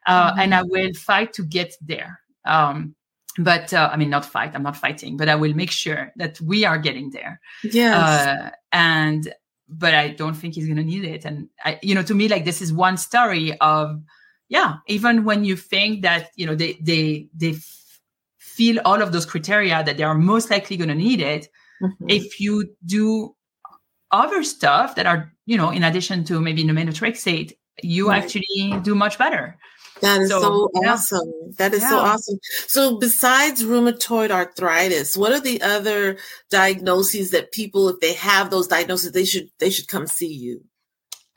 Uh, 0.06 0.32
mm-hmm. 0.32 0.39
And 0.39 0.56
I 0.56 0.63
will 0.63 0.94
fight 0.94 1.34
to 1.34 1.44
get 1.44 1.74
there. 1.82 2.20
Um, 2.46 2.96
but 3.38 3.74
uh, 3.74 3.89
I 3.92 3.98
mean, 3.98 4.10
not 4.10 4.25
fight. 4.25 4.51
I'm 4.56 4.63
not 4.63 4.77
fighting, 4.77 5.18
but 5.18 5.30
I 5.30 5.36
will 5.36 5.54
make 5.54 5.72
sure 5.72 6.12
that 6.15 6.39
we 6.39 6.65
are 6.65 6.77
getting 6.77 7.10
there. 7.12 7.39
Yes. 7.63 8.27
Uh, 8.27 8.50
and 8.72 9.34
but 9.68 9.94
I 9.94 10.10
don't 10.10 10.36
think 10.36 10.54
he's 10.54 10.65
going 10.65 10.77
to 10.77 10.84
need 10.84 11.06
it. 11.06 11.25
And 11.25 11.50
I, 11.63 11.80
you 11.82 11.96
know, 11.96 12.04
to 12.04 12.13
me, 12.13 12.27
like 12.27 12.46
this 12.46 12.62
is 12.62 12.72
one 12.72 12.98
story 12.98 13.58
of, 13.60 14.01
yeah, 14.48 14.75
even 14.88 15.24
when 15.24 15.44
you 15.44 15.56
think 15.56 16.04
that 16.04 16.30
you 16.36 16.46
know 16.46 16.56
they 16.56 16.77
they 16.82 17.27
they 17.34 17.51
f- 17.51 18.00
feel 18.38 18.80
all 18.86 19.01
of 19.01 19.12
those 19.12 19.25
criteria 19.25 19.84
that 19.84 19.98
they 19.98 20.04
are 20.04 20.15
most 20.15 20.51
likely 20.51 20.77
going 20.77 20.89
to 20.89 20.96
need 20.96 21.20
it, 21.20 21.48
mm-hmm. 21.82 22.10
if 22.10 22.39
you 22.39 22.75
do 22.86 23.36
other 24.12 24.44
stuff 24.44 24.96
that 24.96 25.05
are 25.05 25.32
you 25.46 25.58
know 25.58 25.70
in 25.70 25.84
addition 25.84 26.24
to 26.25 26.39
maybe 26.39 26.63
the 26.63 26.74
methotrexate, 26.74 27.53
you 27.82 28.10
right. 28.10 28.24
actually 28.24 28.79
do 28.84 28.96
much 28.96 29.17
better. 29.17 29.58
That 30.01 30.22
is 30.22 30.29
so, 30.29 30.41
so 30.41 30.70
yeah. 30.82 30.94
awesome. 30.94 31.32
That 31.58 31.74
is 31.74 31.82
yeah. 31.82 31.89
so 31.89 32.00
awesome. 32.00 32.38
So 32.67 32.98
besides 33.00 33.63
rheumatoid 33.63 34.29
arthritis, 34.29 35.15
what 35.15 35.32
are 35.32 35.39
the 35.39 35.62
other 35.62 36.17
diagnoses 36.50 37.32
that 37.32 37.53
people, 37.53 37.88
if 37.88 38.01
they 38.01 38.13
have 38.13 38.50
those 38.50 38.67
diagnoses, 38.67 39.13
they 39.13 39.25
should 39.25 39.50
they 39.60 39.70
should 39.70 39.88
come 39.88 40.08
see 40.08 40.34
you? 40.34 40.62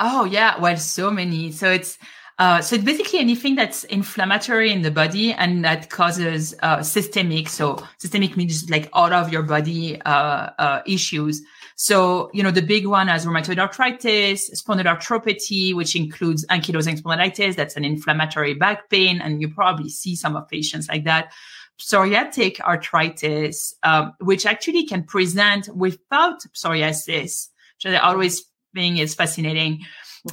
Oh 0.00 0.24
yeah, 0.24 0.60
well, 0.60 0.76
so 0.76 1.10
many. 1.10 1.52
So 1.52 1.70
it's 1.70 1.98
uh, 2.38 2.60
so 2.60 2.76
it's 2.76 2.84
basically 2.84 3.18
anything 3.18 3.56
that's 3.56 3.82
inflammatory 3.84 4.70
in 4.70 4.82
the 4.82 4.90
body 4.90 5.32
and 5.32 5.64
that 5.64 5.90
causes 5.90 6.54
uh, 6.62 6.82
systemic. 6.82 7.48
So 7.48 7.84
systemic 7.98 8.36
means 8.36 8.70
like 8.70 8.88
all 8.92 9.12
of 9.12 9.32
your 9.32 9.42
body 9.42 10.00
uh, 10.02 10.50
uh 10.58 10.82
issues. 10.86 11.42
So, 11.74 12.28
you 12.32 12.42
know, 12.42 12.50
the 12.50 12.62
big 12.62 12.86
one 12.86 13.08
is 13.08 13.24
rheumatoid 13.24 13.58
arthritis, 13.58 14.50
spondyloarthropathy, 14.50 15.74
which 15.74 15.94
includes 15.94 16.44
ankylosing 16.46 17.00
spondylitis. 17.00 17.54
That's 17.54 17.76
an 17.76 17.84
inflammatory 17.84 18.54
back 18.54 18.90
pain. 18.90 19.20
And 19.20 19.40
you 19.40 19.48
probably 19.48 19.88
see 19.88 20.16
some 20.16 20.34
of 20.34 20.48
patients 20.48 20.88
like 20.88 21.04
that. 21.04 21.32
Psoriatic 21.78 22.58
arthritis, 22.60 23.74
um, 23.84 24.12
which 24.20 24.44
actually 24.44 24.86
can 24.86 25.04
present 25.04 25.68
without 25.74 26.40
psoriasis, 26.52 27.48
which 27.76 27.94
I 27.94 27.98
always 27.98 28.44
think 28.74 28.98
is 28.98 29.14
fascinating. 29.14 29.84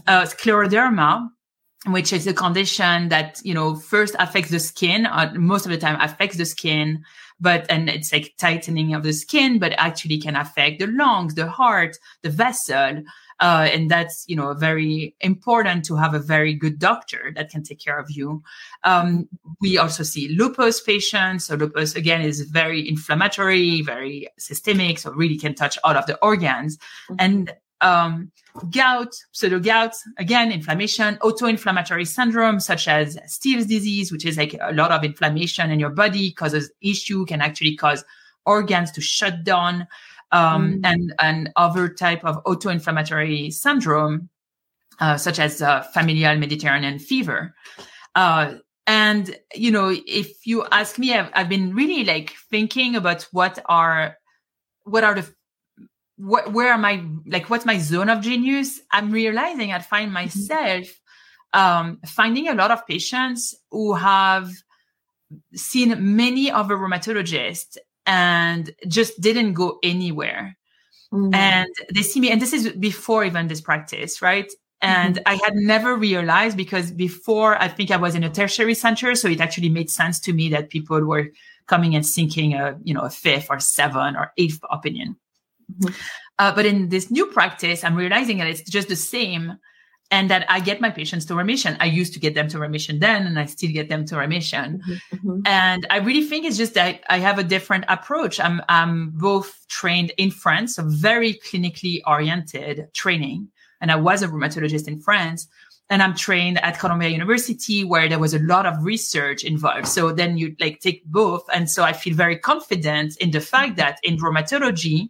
Uh, 0.07 0.23
scleroderma, 0.23 1.29
which 1.87 2.11
is 2.11 2.25
a 2.27 2.33
condition 2.33 3.09
that 3.09 3.39
you 3.43 3.53
know 3.53 3.75
first 3.75 4.15
affects 4.19 4.51
the 4.51 4.59
skin 4.59 5.05
uh, 5.05 5.31
most 5.35 5.65
of 5.65 5.71
the 5.71 5.77
time 5.77 5.99
affects 6.01 6.37
the 6.37 6.45
skin 6.45 7.03
but 7.39 7.65
and 7.69 7.89
it's 7.89 8.11
like 8.11 8.33
tightening 8.37 8.93
of 8.93 9.03
the 9.03 9.13
skin 9.13 9.59
but 9.59 9.73
actually 9.77 10.17
can 10.17 10.35
affect 10.35 10.79
the 10.79 10.87
lungs 10.87 11.35
the 11.35 11.47
heart 11.47 11.97
the 12.23 12.29
vessel 12.29 13.03
uh, 13.39 13.67
and 13.71 13.91
that's 13.91 14.23
you 14.27 14.35
know 14.35 14.53
very 14.53 15.15
important 15.21 15.83
to 15.85 15.95
have 15.95 16.13
a 16.13 16.19
very 16.19 16.53
good 16.53 16.79
doctor 16.79 17.33
that 17.35 17.49
can 17.49 17.63
take 17.63 17.79
care 17.79 17.99
of 17.99 18.09
you. 18.09 18.41
Um, 18.83 19.27
we 19.59 19.77
also 19.77 20.03
see 20.03 20.29
lupus 20.29 20.79
patients. 20.81 21.45
So 21.45 21.55
lupus 21.55 21.95
again 21.95 22.21
is 22.21 22.41
very 22.41 22.87
inflammatory 22.87 23.81
very 23.81 24.29
systemic 24.39 24.99
so 24.99 25.11
really 25.11 25.37
can 25.37 25.53
touch 25.53 25.77
all 25.83 25.95
of 25.95 26.05
the 26.05 26.17
organs. 26.21 26.77
Mm-hmm. 26.77 27.15
and 27.19 27.53
um, 27.85 28.31
gout, 28.71 29.13
pseudo 29.31 29.59
gout, 29.59 29.93
again, 30.17 30.51
inflammation, 30.51 31.17
auto-inflammatory 31.21 32.05
syndrome, 32.05 32.59
such 32.59 32.87
as 32.87 33.17
Still's 33.27 33.67
disease, 33.67 34.11
which 34.11 34.25
is 34.25 34.37
like 34.37 34.55
a 34.59 34.73
lot 34.73 34.91
of 34.91 35.03
inflammation 35.03 35.71
in 35.71 35.79
your 35.79 35.91
body 35.91 36.31
causes 36.31 36.71
issue, 36.81 37.25
can 37.25 37.41
actually 37.41 37.75
cause 37.75 38.03
organs 38.45 38.91
to 38.91 39.01
shut 39.01 39.43
down, 39.43 39.87
um, 40.31 40.73
mm. 40.73 40.79
and, 40.83 41.13
and 41.19 41.51
other 41.55 41.89
type 41.89 42.23
of 42.25 42.41
auto-inflammatory 42.45 43.51
syndrome, 43.51 44.29
uh, 44.99 45.17
such 45.17 45.39
as 45.39 45.61
uh, 45.61 45.83
familial 45.93 46.37
Mediterranean 46.37 46.99
fever. 46.99 47.53
Uh, 48.15 48.55
and, 48.87 49.37
you 49.53 49.71
know, 49.71 49.89
if 50.07 50.47
you 50.47 50.65
ask 50.71 50.97
me, 50.97 51.13
I've, 51.13 51.29
I've 51.33 51.49
been 51.49 51.75
really 51.75 52.03
like 52.03 52.33
thinking 52.49 52.95
about 52.95 53.27
what 53.31 53.59
are, 53.65 54.17
what 54.83 55.03
are 55.03 55.15
the 55.15 55.27
wh- 56.17 56.53
where 56.53 56.71
am 56.71 56.85
I 56.85 57.05
like 57.25 57.49
what's 57.49 57.65
my 57.65 57.77
zone 57.77 58.09
of 58.09 58.21
genius? 58.21 58.81
I'm 58.91 59.11
realizing 59.11 59.71
I 59.71 59.79
find 59.79 60.11
mm-hmm. 60.11 60.13
myself 60.13 60.87
um, 61.53 61.99
finding 62.05 62.47
a 62.47 62.53
lot 62.53 62.71
of 62.71 62.85
patients 62.85 63.55
who 63.71 63.93
have 63.93 64.51
seen 65.53 66.15
many 66.15 66.51
other 66.51 66.75
rheumatologists 66.75 67.77
and 68.05 68.71
just 68.87 69.19
didn't 69.19 69.53
go 69.53 69.79
anywhere. 69.81 70.57
Mm-hmm. 71.13 71.33
And 71.33 71.69
they 71.93 72.01
see 72.01 72.19
me, 72.19 72.29
and 72.29 72.41
this 72.41 72.53
is 72.53 72.69
before 72.73 73.23
even 73.23 73.47
this 73.47 73.61
practice, 73.61 74.21
right? 74.21 74.51
And 74.81 75.15
mm-hmm. 75.15 75.23
I 75.27 75.35
had 75.35 75.55
never 75.55 75.95
realized 75.95 76.57
because 76.57 76.91
before 76.91 77.59
I 77.61 77.69
think 77.69 77.89
I 77.89 77.97
was 77.97 78.15
in 78.15 78.23
a 78.23 78.29
tertiary 78.29 78.73
center, 78.73 79.15
so 79.15 79.29
it 79.29 79.39
actually 79.39 79.69
made 79.69 79.89
sense 79.89 80.19
to 80.21 80.33
me 80.33 80.49
that 80.49 80.69
people 80.69 81.01
were 81.05 81.29
coming 81.67 81.95
and 81.95 82.05
seeking 82.05 82.53
a 82.53 82.77
you 82.83 82.93
know 82.93 83.01
a 83.01 83.09
fifth 83.09 83.47
or 83.49 83.59
seven 83.59 84.15
or 84.15 84.33
eighth 84.37 84.59
opinion. 84.69 85.15
Mm-hmm. 85.71 85.93
Uh, 86.37 86.53
but 86.53 86.65
in 86.65 86.89
this 86.89 87.09
new 87.09 87.27
practice, 87.27 87.83
I'm 87.83 87.95
realizing 87.95 88.37
that 88.39 88.47
it's 88.47 88.61
just 88.61 88.89
the 88.89 88.95
same 88.95 89.57
and 90.11 90.29
that 90.29 90.45
I 90.49 90.59
get 90.59 90.81
my 90.81 90.91
patients 90.91 91.25
to 91.25 91.35
remission. 91.35 91.77
I 91.79 91.85
used 91.85 92.13
to 92.13 92.19
get 92.19 92.35
them 92.35 92.47
to 92.49 92.59
remission 92.59 92.99
then, 92.99 93.25
and 93.25 93.39
I 93.39 93.45
still 93.45 93.71
get 93.71 93.89
them 93.89 94.05
to 94.05 94.17
remission. 94.17 94.81
Mm-hmm, 94.87 95.15
mm-hmm. 95.15 95.41
And 95.45 95.87
I 95.89 95.97
really 95.97 96.25
think 96.25 96.45
it's 96.45 96.57
just 96.57 96.75
that 96.75 97.01
I 97.09 97.17
have 97.17 97.39
a 97.39 97.43
different 97.43 97.85
approach. 97.87 98.39
I'm, 98.39 98.61
I'm 98.69 99.11
both 99.11 99.65
trained 99.67 100.11
in 100.17 100.29
France, 100.29 100.75
so 100.75 100.83
very 100.85 101.33
clinically 101.33 102.01
oriented 102.05 102.87
training. 102.93 103.47
And 103.81 103.91
I 103.91 103.95
was 103.95 104.21
a 104.21 104.27
rheumatologist 104.27 104.87
in 104.87 104.99
France. 104.99 105.47
And 105.87 106.01
I'm 106.01 106.15
trained 106.15 106.59
at 106.63 106.79
Columbia 106.79 107.09
University 107.09 107.83
where 107.83 108.09
there 108.09 108.17
was 108.17 108.33
a 108.33 108.39
lot 108.39 108.65
of 108.65 108.83
research 108.83 109.43
involved. 109.43 109.87
So 109.87 110.11
then 110.11 110.35
you 110.35 110.55
like 110.59 110.79
take 110.79 111.05
both. 111.05 111.43
And 111.53 111.69
so 111.69 111.83
I 111.83 111.93
feel 111.93 112.15
very 112.15 112.39
confident 112.39 113.15
in 113.17 113.29
the 113.29 113.39
fact 113.39 113.73
mm-hmm. 113.73 113.81
that 113.81 113.99
in 114.01 114.17
rheumatology, 114.17 115.09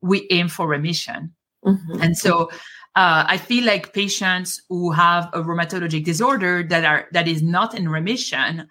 we 0.00 0.26
aim 0.30 0.48
for 0.48 0.66
remission. 0.66 1.34
Mm-hmm. 1.64 2.02
And 2.02 2.16
so 2.16 2.50
uh, 2.96 3.24
I 3.26 3.36
feel 3.36 3.64
like 3.64 3.92
patients 3.92 4.62
who 4.68 4.90
have 4.92 5.28
a 5.32 5.42
rheumatologic 5.42 6.04
disorder 6.04 6.62
that 6.64 6.84
are 6.84 7.08
that 7.12 7.28
is 7.28 7.42
not 7.42 7.74
in 7.74 7.88
remission, 7.88 8.68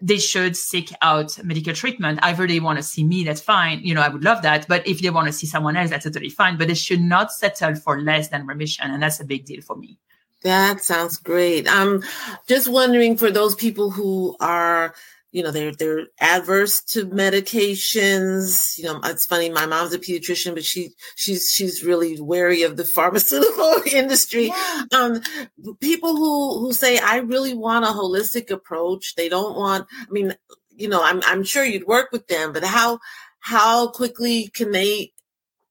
they 0.00 0.18
should 0.18 0.56
seek 0.56 0.92
out 1.02 1.38
medical 1.44 1.72
treatment. 1.72 2.18
Either 2.22 2.46
they 2.46 2.60
want 2.60 2.78
to 2.78 2.82
see 2.82 3.04
me, 3.04 3.24
that's 3.24 3.40
fine. 3.40 3.80
You 3.84 3.94
know, 3.94 4.02
I 4.02 4.08
would 4.08 4.24
love 4.24 4.42
that. 4.42 4.66
But 4.68 4.86
if 4.86 5.00
they 5.00 5.10
want 5.10 5.28
to 5.28 5.32
see 5.32 5.46
someone 5.46 5.76
else, 5.76 5.90
that's 5.90 6.04
totally 6.04 6.30
fine. 6.30 6.58
But 6.58 6.68
they 6.68 6.74
should 6.74 7.00
not 7.00 7.32
settle 7.32 7.74
for 7.76 8.00
less 8.00 8.28
than 8.28 8.46
remission, 8.46 8.90
and 8.90 9.02
that's 9.02 9.20
a 9.20 9.24
big 9.24 9.44
deal 9.44 9.62
for 9.62 9.76
me. 9.76 9.98
That 10.42 10.82
sounds 10.82 11.18
great. 11.18 11.68
I'm 11.68 12.02
just 12.48 12.66
wondering 12.66 13.16
for 13.16 13.30
those 13.30 13.54
people 13.54 13.90
who 13.90 14.36
are 14.40 14.92
you 15.32 15.42
know 15.42 15.50
they're 15.50 15.72
they're 15.72 16.06
adverse 16.20 16.82
to 16.82 17.06
medications 17.06 18.78
you 18.78 18.84
know 18.84 19.00
it's 19.04 19.26
funny 19.26 19.48
my 19.48 19.66
mom's 19.66 19.92
a 19.92 19.98
pediatrician 19.98 20.54
but 20.54 20.64
she 20.64 20.90
she's 21.16 21.50
she's 21.50 21.82
really 21.82 22.20
wary 22.20 22.62
of 22.62 22.76
the 22.76 22.84
pharmaceutical 22.94 23.74
industry 23.92 24.46
yeah. 24.46 24.84
um 24.92 25.20
people 25.80 26.14
who 26.14 26.60
who 26.60 26.72
say 26.72 26.98
i 26.98 27.16
really 27.16 27.54
want 27.54 27.84
a 27.84 27.88
holistic 27.88 28.50
approach 28.50 29.14
they 29.16 29.28
don't 29.28 29.56
want 29.56 29.86
i 30.00 30.10
mean 30.10 30.34
you 30.70 30.88
know 30.88 31.02
i'm 31.02 31.20
i'm 31.26 31.42
sure 31.42 31.64
you'd 31.64 31.86
work 31.86 32.12
with 32.12 32.28
them 32.28 32.52
but 32.52 32.62
how 32.62 32.98
how 33.40 33.88
quickly 33.88 34.48
can 34.54 34.70
they 34.70 35.12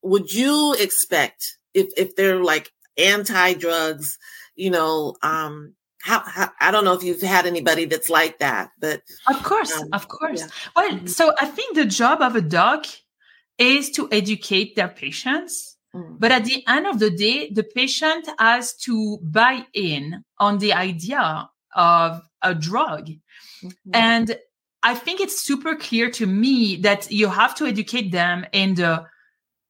would 0.01 0.33
you 0.33 0.75
expect 0.79 1.57
if 1.73 1.87
if 1.95 2.15
they're 2.15 2.43
like 2.43 2.71
anti 2.97 3.53
drugs 3.53 4.17
you 4.55 4.71
know 4.71 5.15
um 5.21 5.75
how, 6.03 6.24
how, 6.25 6.51
I 6.60 6.72
don't 6.72 6.86
know 6.86 6.93
if 6.93 7.03
you've 7.03 7.22
had 7.22 7.46
anybody 7.46 7.86
that's 7.86 8.10
like 8.10 8.39
that, 8.39 8.72
but 8.79 9.01
of 9.29 9.43
course, 9.43 9.72
um, 9.72 9.89
of 9.93 10.08
course. 10.08 10.41
Yeah. 10.41 10.48
Well, 10.75 10.91
mm-hmm. 10.91 11.08
so 11.08 11.34
I 11.39 11.46
think 11.46 11.75
the 11.75 11.86
job 11.86 12.22
of 12.22 12.36
a 12.36 12.41
doc 12.41 12.86
is 13.58 13.91
to 13.91 14.08
educate 14.12 14.75
their 14.75 14.88
patients 14.88 15.72
Mm. 15.96 16.20
But 16.20 16.31
at 16.31 16.46
the 16.46 16.63
end 16.67 16.88
of 16.88 17.00
the 17.00 17.10
day, 17.10 17.50
the 17.50 17.63
patient 17.63 18.27
has 18.39 18.74
to 18.77 19.17
buy 19.22 19.65
in 19.74 20.24
on 20.39 20.60
the 20.60 20.74
idea 20.74 21.50
of 21.75 22.22
a 22.41 22.55
drug. 22.55 23.08
Mm-hmm. 23.08 23.91
And 23.93 24.38
I 24.84 24.96
think 24.96 25.20
it's 25.20 25.41
super 25.41 25.75
clear 25.75 26.10
to 26.12 26.25
me 26.25 26.77
that 26.77 27.12
you 27.12 27.27
have 27.27 27.55
to 27.55 27.65
educate 27.65 28.12
them 28.12 28.46
in 28.51 28.75
the 28.75 29.05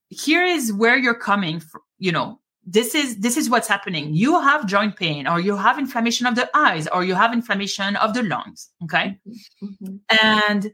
here 0.10 0.44
is 0.44 0.74
where 0.74 0.98
you're 0.98 1.14
coming 1.14 1.62
from, 1.62 1.82
you 1.98 2.12
know, 2.12 2.40
this 2.66 2.94
is 2.94 3.18
this 3.18 3.38
is 3.38 3.50
what's 3.50 3.68
happening. 3.68 4.14
You 4.14 4.40
have 4.40 4.68
joint 4.68 4.96
pain 4.96 5.28
or 5.28 5.40
you 5.40 5.56
have 5.56 5.80
inflammation 5.80 6.28
of 6.28 6.36
the 6.36 6.50
eyes 6.56 6.88
or 6.88 7.04
you 7.04 7.16
have 7.16 7.34
inflammation 7.34 7.96
of 7.96 8.14
the 8.14 8.24
lungs, 8.24 8.70
okay? 8.84 9.18
Mm-hmm. 9.28 9.86
mm-hmm. 9.86 10.26
And 10.26 10.72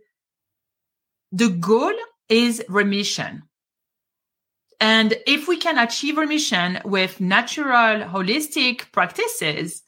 the 1.31 1.49
goal 1.49 1.93
is 2.29 2.63
remission. 2.69 3.43
And 4.79 5.15
if 5.25 5.47
we 5.47 5.57
can 5.57 5.77
achieve 5.77 6.17
remission 6.17 6.79
with 6.85 7.19
natural 7.19 8.05
holistic 8.07 8.91
practices, 8.91 9.81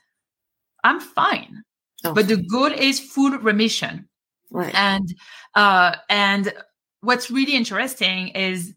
I'm 0.84 1.00
fine. 1.00 1.64
Okay. 2.04 2.14
But 2.14 2.28
the 2.28 2.38
goal 2.38 2.72
is 2.72 3.00
full 3.00 3.38
remission. 3.38 4.08
Right. 4.52 4.74
And 4.74 5.14
uh, 5.54 5.96
and 6.10 6.54
what's 7.02 7.30
really 7.30 7.56
interesting 7.56 8.30
is 8.30 8.74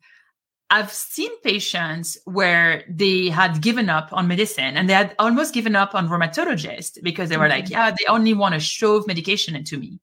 I've 0.72 0.90
seen 0.90 1.30
patients 1.42 2.16
where 2.24 2.82
they 2.88 3.28
had 3.28 3.60
given 3.60 3.90
up 3.90 4.08
on 4.10 4.26
medicine 4.26 4.78
and 4.78 4.88
they 4.88 4.94
had 4.94 5.14
almost 5.18 5.52
given 5.52 5.76
up 5.76 5.94
on 5.94 6.08
rheumatologists 6.08 6.96
because 7.02 7.28
they 7.28 7.36
were 7.36 7.44
mm-hmm. 7.44 7.60
like, 7.60 7.68
yeah, 7.68 7.90
they 7.90 8.06
only 8.08 8.32
want 8.32 8.54
to 8.54 8.60
shove 8.60 9.06
medication 9.06 9.54
into 9.54 9.76
me. 9.76 10.00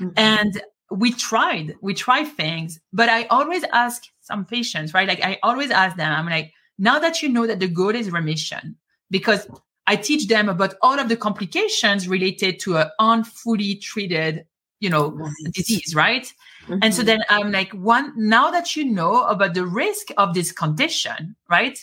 Mm-hmm. 0.00 0.14
And 0.16 0.62
we 0.90 1.12
tried, 1.12 1.74
we 1.82 1.92
tried 1.92 2.28
things, 2.28 2.80
but 2.94 3.10
I 3.10 3.24
always 3.26 3.62
ask 3.64 4.04
some 4.22 4.46
patients, 4.46 4.94
right? 4.94 5.06
Like 5.06 5.22
I 5.22 5.38
always 5.42 5.70
ask 5.70 5.98
them, 5.98 6.10
I'm 6.10 6.30
like, 6.30 6.50
now 6.78 6.98
that 6.98 7.22
you 7.22 7.28
know 7.28 7.46
that 7.46 7.60
the 7.60 7.68
goal 7.68 7.94
is 7.94 8.10
remission, 8.10 8.76
because 9.10 9.46
I 9.86 9.96
teach 9.96 10.28
them 10.28 10.48
about 10.48 10.76
all 10.80 10.98
of 10.98 11.10
the 11.10 11.16
complications 11.16 12.08
related 12.08 12.58
to 12.60 12.78
an 12.78 12.88
unfully 12.98 13.74
treated, 13.76 14.46
you 14.80 14.88
know, 14.88 15.10
right. 15.10 15.32
disease, 15.52 15.94
right? 15.94 16.32
Mm-hmm. 16.68 16.78
And 16.82 16.94
so 16.94 17.00
mm-hmm. 17.00 17.06
then 17.06 17.20
I'm 17.28 17.52
like, 17.52 17.72
one, 17.72 18.12
now 18.16 18.50
that 18.50 18.76
you 18.76 18.84
know 18.84 19.22
about 19.22 19.54
the 19.54 19.66
risk 19.66 20.08
of 20.16 20.34
this 20.34 20.52
condition, 20.52 21.36
right? 21.48 21.78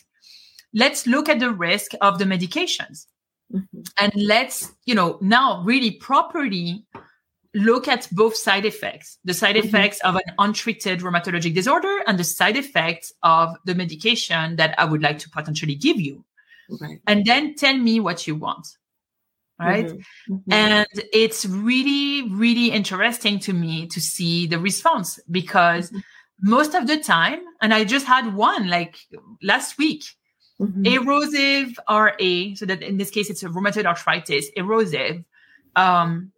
Let's 0.73 1.07
look 1.07 1.29
at 1.29 1.39
the 1.39 1.51
risk 1.51 1.91
of 2.01 2.19
the 2.19 2.25
medications. 2.25 3.07
Mm-hmm. 3.53 3.81
And 3.99 4.11
let's, 4.15 4.71
you 4.85 4.95
know, 4.95 5.17
now 5.21 5.61
really 5.63 5.91
properly 5.91 6.85
look 7.53 7.87
at 7.87 8.07
both 8.11 8.35
side 8.35 8.65
effects 8.65 9.19
the 9.25 9.33
side 9.33 9.55
mm-hmm. 9.55 9.67
effects 9.67 9.99
of 10.01 10.15
an 10.15 10.23
untreated 10.39 11.01
rheumatologic 11.01 11.53
disorder 11.53 11.99
and 12.07 12.17
the 12.17 12.23
side 12.23 12.57
effects 12.57 13.13
of 13.21 13.55
the 13.65 13.75
medication 13.75 14.55
that 14.55 14.73
I 14.79 14.85
would 14.85 15.03
like 15.03 15.19
to 15.19 15.29
potentially 15.29 15.75
give 15.75 15.99
you. 15.99 16.25
Right. 16.81 16.99
And 17.05 17.25
then 17.25 17.55
tell 17.55 17.77
me 17.77 17.99
what 17.99 18.25
you 18.25 18.35
want. 18.35 18.67
Right. 19.65 19.85
Mm-hmm. 19.85 20.33
Mm-hmm. 20.33 20.53
And 20.53 20.87
it's 21.11 21.45
really, 21.45 22.29
really 22.29 22.71
interesting 22.71 23.39
to 23.39 23.53
me 23.53 23.87
to 23.87 23.99
see 23.99 24.47
the 24.47 24.59
response 24.59 25.19
because 25.29 25.89
mm-hmm. 25.89 25.99
most 26.41 26.73
of 26.73 26.87
the 26.87 26.97
time, 26.97 27.39
and 27.61 27.73
I 27.73 27.83
just 27.83 28.05
had 28.05 28.33
one 28.35 28.67
like 28.67 28.97
last 29.41 29.77
week, 29.77 30.03
mm-hmm. 30.59 30.85
erosive 30.85 31.79
RA. 31.89 32.55
So 32.55 32.65
that 32.65 32.81
in 32.81 32.97
this 32.97 33.09
case, 33.09 33.29
it's 33.29 33.43
a 33.43 33.49
rheumatoid 33.49 33.85
arthritis, 33.85 34.49
erosive. 34.55 35.23
Um, 35.75 36.31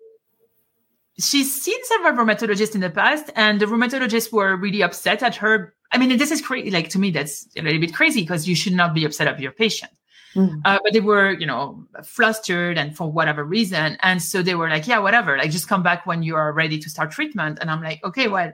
she's 1.19 1.61
seen 1.61 1.83
several 1.85 2.13
rheumatologists 2.13 2.75
in 2.75 2.81
the 2.81 2.89
past, 2.89 3.31
and 3.35 3.59
the 3.59 3.65
rheumatologists 3.65 4.31
were 4.31 4.55
really 4.55 4.81
upset 4.81 5.23
at 5.23 5.35
her. 5.37 5.73
I 5.91 5.97
mean, 5.97 6.17
this 6.17 6.31
is 6.31 6.41
crazy. 6.41 6.71
Like 6.71 6.89
to 6.89 6.99
me, 6.99 7.11
that's 7.11 7.47
a 7.57 7.61
little 7.61 7.79
bit 7.79 7.93
crazy 7.93 8.21
because 8.21 8.47
you 8.47 8.55
should 8.55 8.73
not 8.73 8.93
be 8.93 9.05
upset 9.05 9.27
of 9.27 9.39
your 9.39 9.51
patient. 9.51 9.91
Mm. 10.35 10.61
Uh, 10.65 10.79
but 10.83 10.93
they 10.93 10.99
were, 10.99 11.31
you 11.31 11.45
know, 11.45 11.85
flustered 12.03 12.77
and 12.77 12.95
for 12.95 13.09
whatever 13.11 13.43
reason. 13.43 13.97
And 14.01 14.21
so 14.21 14.41
they 14.41 14.55
were 14.55 14.69
like, 14.69 14.87
yeah, 14.87 14.99
whatever, 14.99 15.37
like 15.37 15.51
just 15.51 15.67
come 15.67 15.81
back 15.81 16.05
when 16.05 16.23
you 16.23 16.35
are 16.35 16.51
ready 16.51 16.77
to 16.79 16.89
start 16.89 17.11
treatment. 17.11 17.59
And 17.61 17.71
I'm 17.71 17.81
like, 17.81 18.03
okay, 18.03 18.27
well, 18.27 18.51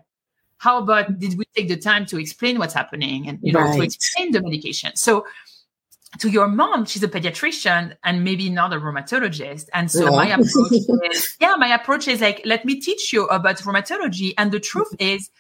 how 0.58 0.78
about 0.78 1.18
did 1.18 1.38
we 1.38 1.46
take 1.56 1.70
the 1.70 1.78
time 1.78 2.06
to 2.08 2.20
explain 2.20 2.60
what's 2.60 2.74
happening 2.74 3.28
and, 3.28 3.40
you 3.42 3.52
know, 3.52 3.62
right. 3.62 3.78
to 3.78 3.84
explain 3.84 4.32
the 4.32 4.42
medication? 4.44 4.96
So 4.96 5.26
to 6.20 6.30
your 6.30 6.48
mom, 6.48 6.86
she's 6.86 7.02
a 7.02 7.08
pediatrician 7.08 7.96
and 8.04 8.24
maybe 8.24 8.50
not 8.50 8.74
a 8.74 8.78
rheumatologist. 8.78 9.70
And 9.74 9.90
so 9.90 10.04
yeah. 10.04 10.10
my 10.10 10.28
approach 10.28 10.72
is, 11.12 11.38
yeah, 11.40 11.56
my 11.58 11.74
approach 11.74 12.08
is 12.08 12.22
like, 12.22 12.42
let 12.46 12.64
me 12.64 12.80
teach 12.80 13.12
you 13.12 13.26
about 13.28 13.58
rheumatology. 13.58 14.34
And 14.38 14.52
the 14.52 14.60
truth 14.60 14.94
is, 15.00 15.32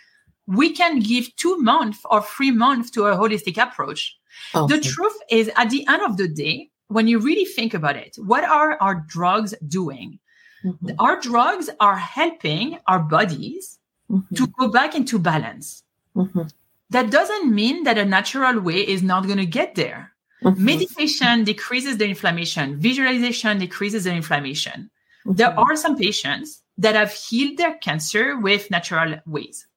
we 0.55 0.73
can 0.73 0.99
give 0.99 1.35
two 1.35 1.57
months 1.57 1.99
or 2.05 2.21
three 2.21 2.51
months 2.51 2.89
to 2.91 3.05
a 3.05 3.15
holistic 3.15 3.61
approach. 3.61 4.17
Okay. 4.55 4.75
The 4.75 4.81
truth 4.81 5.17
is, 5.29 5.49
at 5.55 5.69
the 5.69 5.85
end 5.87 6.01
of 6.01 6.17
the 6.17 6.27
day, 6.27 6.69
when 6.87 7.07
you 7.07 7.19
really 7.19 7.45
think 7.45 7.73
about 7.73 7.95
it, 7.95 8.15
what 8.17 8.43
are 8.43 8.77
our 8.81 9.05
drugs 9.07 9.53
doing? 9.67 10.19
Mm-hmm. 10.63 10.89
Our 10.99 11.19
drugs 11.19 11.69
are 11.79 11.97
helping 11.97 12.77
our 12.87 12.99
bodies 12.99 13.79
mm-hmm. 14.09 14.35
to 14.35 14.47
go 14.59 14.69
back 14.69 14.95
into 14.95 15.17
balance. 15.17 15.83
Mm-hmm. 16.15 16.43
That 16.89 17.09
doesn't 17.09 17.53
mean 17.53 17.83
that 17.83 17.97
a 17.97 18.05
natural 18.05 18.59
way 18.59 18.81
is 18.81 19.01
not 19.01 19.25
going 19.25 19.37
to 19.37 19.45
get 19.45 19.75
there 19.75 20.11
Mm-hmm. 20.43 20.65
Meditation 20.65 21.43
decreases 21.43 21.97
the 21.97 22.07
inflammation. 22.07 22.79
Visualization 22.79 23.59
decreases 23.59 24.05
the 24.05 24.13
inflammation. 24.13 24.89
Mm-hmm. 25.25 25.33
There 25.33 25.57
are 25.57 25.75
some 25.75 25.95
patients 25.95 26.63
that 26.77 26.95
have 26.95 27.13
healed 27.13 27.57
their 27.57 27.75
cancer 27.75 28.39
with 28.39 28.71
natural 28.71 29.19
ways. 29.27 29.67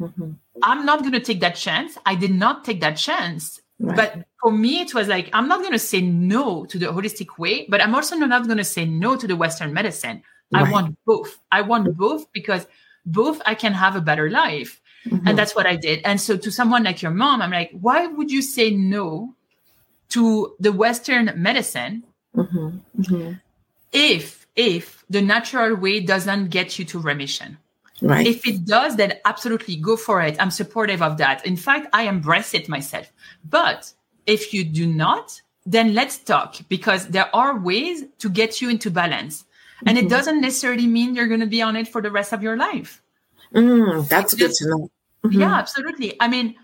Mm-hmm. 0.00 0.32
I'm 0.62 0.86
not 0.86 1.00
going 1.00 1.12
to 1.12 1.20
take 1.20 1.40
that 1.40 1.56
chance. 1.56 1.98
I 2.06 2.14
did 2.14 2.32
not 2.32 2.64
take 2.64 2.80
that 2.80 2.96
chance. 2.96 3.60
Right. 3.80 3.96
But 3.96 4.26
for 4.42 4.52
me, 4.52 4.80
it 4.80 4.94
was 4.94 5.08
like, 5.08 5.30
I'm 5.32 5.48
not 5.48 5.60
going 5.60 5.72
to 5.72 5.78
say 5.78 6.00
no 6.00 6.64
to 6.66 6.78
the 6.78 6.86
holistic 6.86 7.38
way, 7.38 7.66
but 7.68 7.80
I'm 7.80 7.94
also 7.94 8.16
not 8.16 8.46
going 8.46 8.58
to 8.58 8.64
say 8.64 8.84
no 8.84 9.16
to 9.16 9.26
the 9.26 9.36
Western 9.36 9.72
medicine. 9.72 10.22
Right. 10.52 10.66
I 10.66 10.70
want 10.70 10.96
both. 11.06 11.38
I 11.52 11.62
want 11.62 11.96
both 11.96 12.32
because 12.32 12.66
both 13.06 13.40
I 13.46 13.54
can 13.54 13.72
have 13.72 13.96
a 13.96 14.00
better 14.00 14.30
life. 14.30 14.80
Mm-hmm. 15.06 15.28
And 15.28 15.38
that's 15.38 15.54
what 15.54 15.66
I 15.66 15.76
did. 15.76 16.00
And 16.04 16.20
so 16.20 16.36
to 16.36 16.50
someone 16.50 16.82
like 16.82 17.02
your 17.02 17.12
mom, 17.12 17.40
I'm 17.40 17.52
like, 17.52 17.70
why 17.72 18.06
would 18.06 18.30
you 18.30 18.42
say 18.42 18.70
no 18.70 19.34
to 20.10 20.54
the 20.58 20.72
Western 20.72 21.32
medicine 21.36 22.04
mm-hmm. 22.34 22.78
Mm-hmm. 23.00 23.32
if 23.92 24.46
if 24.56 25.04
the 25.08 25.22
natural 25.22 25.76
way 25.76 26.00
doesn't 26.00 26.48
get 26.48 26.78
you 26.78 26.84
to 26.86 26.98
remission. 26.98 27.58
Right. 28.00 28.26
If 28.26 28.46
it 28.46 28.64
does, 28.64 28.96
then 28.96 29.14
absolutely 29.24 29.76
go 29.76 29.96
for 29.96 30.22
it. 30.22 30.36
I'm 30.40 30.50
supportive 30.50 31.02
of 31.02 31.18
that. 31.18 31.44
In 31.44 31.56
fact, 31.56 31.88
I 31.92 32.02
embrace 32.02 32.54
it 32.54 32.68
myself. 32.68 33.12
But 33.44 33.92
if 34.26 34.54
you 34.54 34.64
do 34.64 34.86
not, 34.86 35.40
then 35.66 35.94
let's 35.94 36.18
talk 36.18 36.56
because 36.68 37.08
there 37.08 37.34
are 37.34 37.58
ways 37.58 38.04
to 38.18 38.28
get 38.28 38.60
you 38.60 38.70
into 38.70 38.90
balance. 38.90 39.44
And 39.84 39.96
mm-hmm. 39.96 40.06
it 40.06 40.10
doesn't 40.10 40.40
necessarily 40.40 40.86
mean 40.86 41.14
you're 41.14 41.28
going 41.28 41.40
to 41.40 41.46
be 41.46 41.62
on 41.62 41.76
it 41.76 41.88
for 41.88 42.00
the 42.00 42.10
rest 42.10 42.32
of 42.32 42.42
your 42.42 42.56
life. 42.56 43.02
Mm, 43.54 44.08
that's 44.08 44.34
good 44.34 44.52
to 44.52 44.68
know. 44.68 44.90
Mm-hmm. 45.24 45.40
Yeah, 45.40 45.54
absolutely. 45.54 46.16
I 46.20 46.28
mean, 46.28 46.54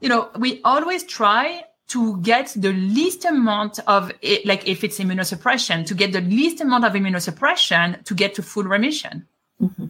you 0.00 0.08
know, 0.08 0.30
we 0.38 0.60
always 0.64 1.04
try 1.04 1.64
to 1.88 2.18
get 2.18 2.54
the 2.56 2.72
least 2.72 3.24
amount 3.24 3.80
of 3.86 4.12
it, 4.22 4.46
like 4.46 4.66
if 4.68 4.84
it's 4.84 4.98
immunosuppression, 4.98 5.84
to 5.86 5.94
get 5.94 6.12
the 6.12 6.20
least 6.20 6.60
amount 6.60 6.84
of 6.84 6.92
immunosuppression 6.92 8.04
to 8.04 8.14
get 8.14 8.34
to 8.34 8.42
full 8.42 8.64
remission. 8.64 9.26
Mm-hmm. 9.60 9.86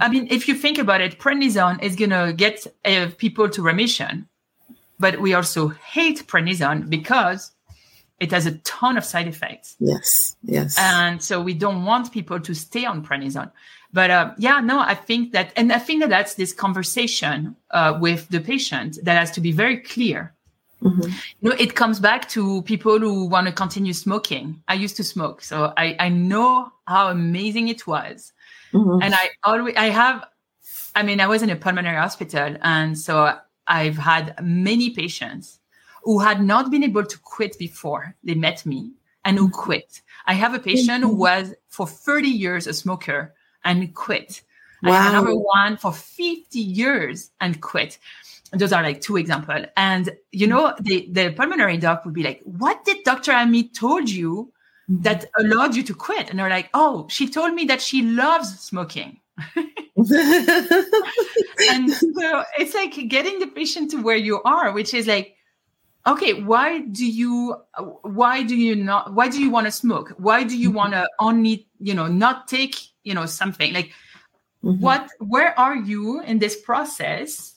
I 0.00 0.08
mean, 0.08 0.28
if 0.30 0.48
you 0.48 0.54
think 0.54 0.78
about 0.78 1.00
it, 1.00 1.18
prednisone 1.18 1.82
is 1.82 1.96
going 1.96 2.10
to 2.10 2.32
get 2.32 2.66
uh, 2.84 3.08
people 3.16 3.48
to 3.48 3.62
remission, 3.62 4.28
but 4.98 5.20
we 5.20 5.34
also 5.34 5.68
hate 5.68 6.26
prednisone 6.26 6.88
because 6.88 7.52
it 8.20 8.30
has 8.30 8.46
a 8.46 8.52
ton 8.58 8.96
of 8.96 9.04
side 9.04 9.26
effects. 9.26 9.76
Yes, 9.80 10.36
yes. 10.44 10.76
And 10.78 11.22
so 11.22 11.42
we 11.42 11.54
don't 11.54 11.84
want 11.84 12.12
people 12.12 12.38
to 12.38 12.54
stay 12.54 12.84
on 12.84 13.04
prednisone. 13.04 13.50
But 13.92 14.10
uh, 14.10 14.32
yeah, 14.38 14.60
no, 14.60 14.80
I 14.80 14.94
think 14.94 15.32
that, 15.32 15.52
and 15.56 15.72
I 15.72 15.78
think 15.78 16.00
that 16.00 16.08
that's 16.08 16.34
this 16.34 16.52
conversation 16.52 17.56
uh, 17.72 17.98
with 18.00 18.28
the 18.28 18.40
patient 18.40 18.98
that 19.02 19.18
has 19.18 19.30
to 19.32 19.40
be 19.40 19.52
very 19.52 19.76
clear 19.76 20.32
Mm-hmm. 20.82 21.10
You 21.40 21.50
know, 21.50 21.56
it 21.58 21.74
comes 21.74 22.00
back 22.00 22.28
to 22.30 22.62
people 22.62 22.98
who 22.98 23.26
want 23.26 23.46
to 23.46 23.52
continue 23.52 23.92
smoking. 23.92 24.62
I 24.68 24.74
used 24.74 24.96
to 24.96 25.04
smoke, 25.04 25.42
so 25.42 25.72
I, 25.76 25.96
I 25.98 26.08
know 26.08 26.72
how 26.86 27.08
amazing 27.08 27.68
it 27.68 27.86
was. 27.86 28.32
Mm-hmm. 28.72 29.02
And 29.02 29.14
I 29.14 29.30
always, 29.44 29.76
I 29.76 29.86
have, 29.86 30.24
I 30.94 31.02
mean, 31.02 31.20
I 31.20 31.26
was 31.26 31.42
in 31.42 31.50
a 31.50 31.56
pulmonary 31.56 31.96
hospital, 31.96 32.56
and 32.62 32.98
so 32.98 33.38
I've 33.66 33.98
had 33.98 34.34
many 34.42 34.90
patients 34.90 35.60
who 36.02 36.18
had 36.18 36.42
not 36.42 36.70
been 36.70 36.82
able 36.82 37.04
to 37.04 37.18
quit 37.18 37.58
before 37.58 38.16
they 38.24 38.34
met 38.34 38.66
me 38.66 38.92
and 39.24 39.38
who 39.38 39.48
quit. 39.50 40.02
I 40.26 40.34
have 40.34 40.54
a 40.54 40.58
patient 40.58 41.02
who 41.02 41.10
mm-hmm. 41.10 41.18
was 41.18 41.54
for 41.68 41.86
30 41.86 42.28
years 42.28 42.66
a 42.66 42.74
smoker 42.74 43.34
and 43.64 43.94
quit. 43.94 44.42
Wow. 44.82 44.92
I 44.92 44.96
have 44.96 45.12
another 45.12 45.36
one 45.38 45.76
for 45.76 45.92
50 45.92 46.58
years 46.58 47.30
and 47.40 47.60
quit 47.60 47.98
those 48.52 48.72
are 48.72 48.82
like 48.82 49.00
two 49.00 49.16
examples. 49.16 49.66
And 49.76 50.10
you 50.30 50.46
know, 50.46 50.74
the, 50.80 51.08
the 51.10 51.32
pulmonary 51.32 51.78
doc 51.78 52.04
would 52.04 52.14
be 52.14 52.22
like, 52.22 52.40
what 52.44 52.84
did 52.84 53.04
Dr. 53.04 53.32
Amigues 53.32 53.78
told 53.78 54.08
you 54.08 54.52
that 54.88 55.24
allowed 55.38 55.74
you 55.74 55.82
to 55.84 55.94
quit? 55.94 56.30
And 56.30 56.38
they're 56.38 56.50
like, 56.50 56.70
oh, 56.74 57.06
she 57.08 57.28
told 57.28 57.54
me 57.54 57.64
that 57.66 57.80
she 57.80 58.02
loves 58.02 58.60
smoking. 58.60 59.20
and 59.56 60.06
so 61.90 62.44
it's 62.58 62.74
like 62.74 63.08
getting 63.08 63.38
the 63.38 63.50
patient 63.54 63.90
to 63.92 64.02
where 64.02 64.16
you 64.16 64.42
are, 64.42 64.72
which 64.72 64.92
is 64.94 65.06
like, 65.06 65.36
okay 66.06 66.32
why 66.32 66.80
do 66.80 67.06
you 67.06 67.54
why 68.02 68.42
do 68.42 68.56
you 68.56 68.74
not 68.74 69.14
why 69.14 69.28
do 69.28 69.40
you 69.40 69.50
want 69.50 69.66
to 69.66 69.70
smoke 69.70 70.12
why 70.16 70.42
do 70.42 70.56
you 70.56 70.68
mm-hmm. 70.68 70.78
want 70.78 70.92
to 70.92 71.08
only 71.20 71.68
you 71.78 71.94
know 71.94 72.08
not 72.08 72.48
take 72.48 72.74
you 73.04 73.14
know 73.14 73.24
something 73.24 73.72
like 73.72 73.92
mm-hmm. 74.64 74.80
what 74.80 75.08
where 75.20 75.56
are 75.58 75.76
you 75.76 76.20
in 76.22 76.40
this 76.40 76.60
process 76.60 77.51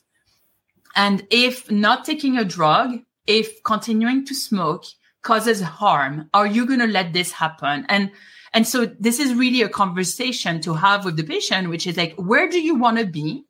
and 0.96 1.26
if 1.30 1.70
not 1.70 2.04
taking 2.04 2.36
a 2.36 2.44
drug 2.44 2.98
if 3.26 3.62
continuing 3.62 4.24
to 4.24 4.34
smoke 4.34 4.84
causes 5.22 5.60
harm 5.60 6.28
are 6.34 6.46
you 6.46 6.66
going 6.66 6.80
to 6.80 6.86
let 6.86 7.12
this 7.12 7.32
happen 7.32 7.84
and 7.88 8.10
and 8.52 8.66
so 8.66 8.86
this 8.98 9.20
is 9.20 9.34
really 9.34 9.62
a 9.62 9.68
conversation 9.68 10.60
to 10.60 10.72
have 10.72 11.04
with 11.04 11.16
the 11.16 11.22
patient 11.22 11.68
which 11.68 11.86
is 11.86 11.96
like 11.96 12.14
where 12.14 12.48
do 12.48 12.60
you 12.60 12.74
want 12.74 12.98
to 12.98 13.06
be 13.06 13.44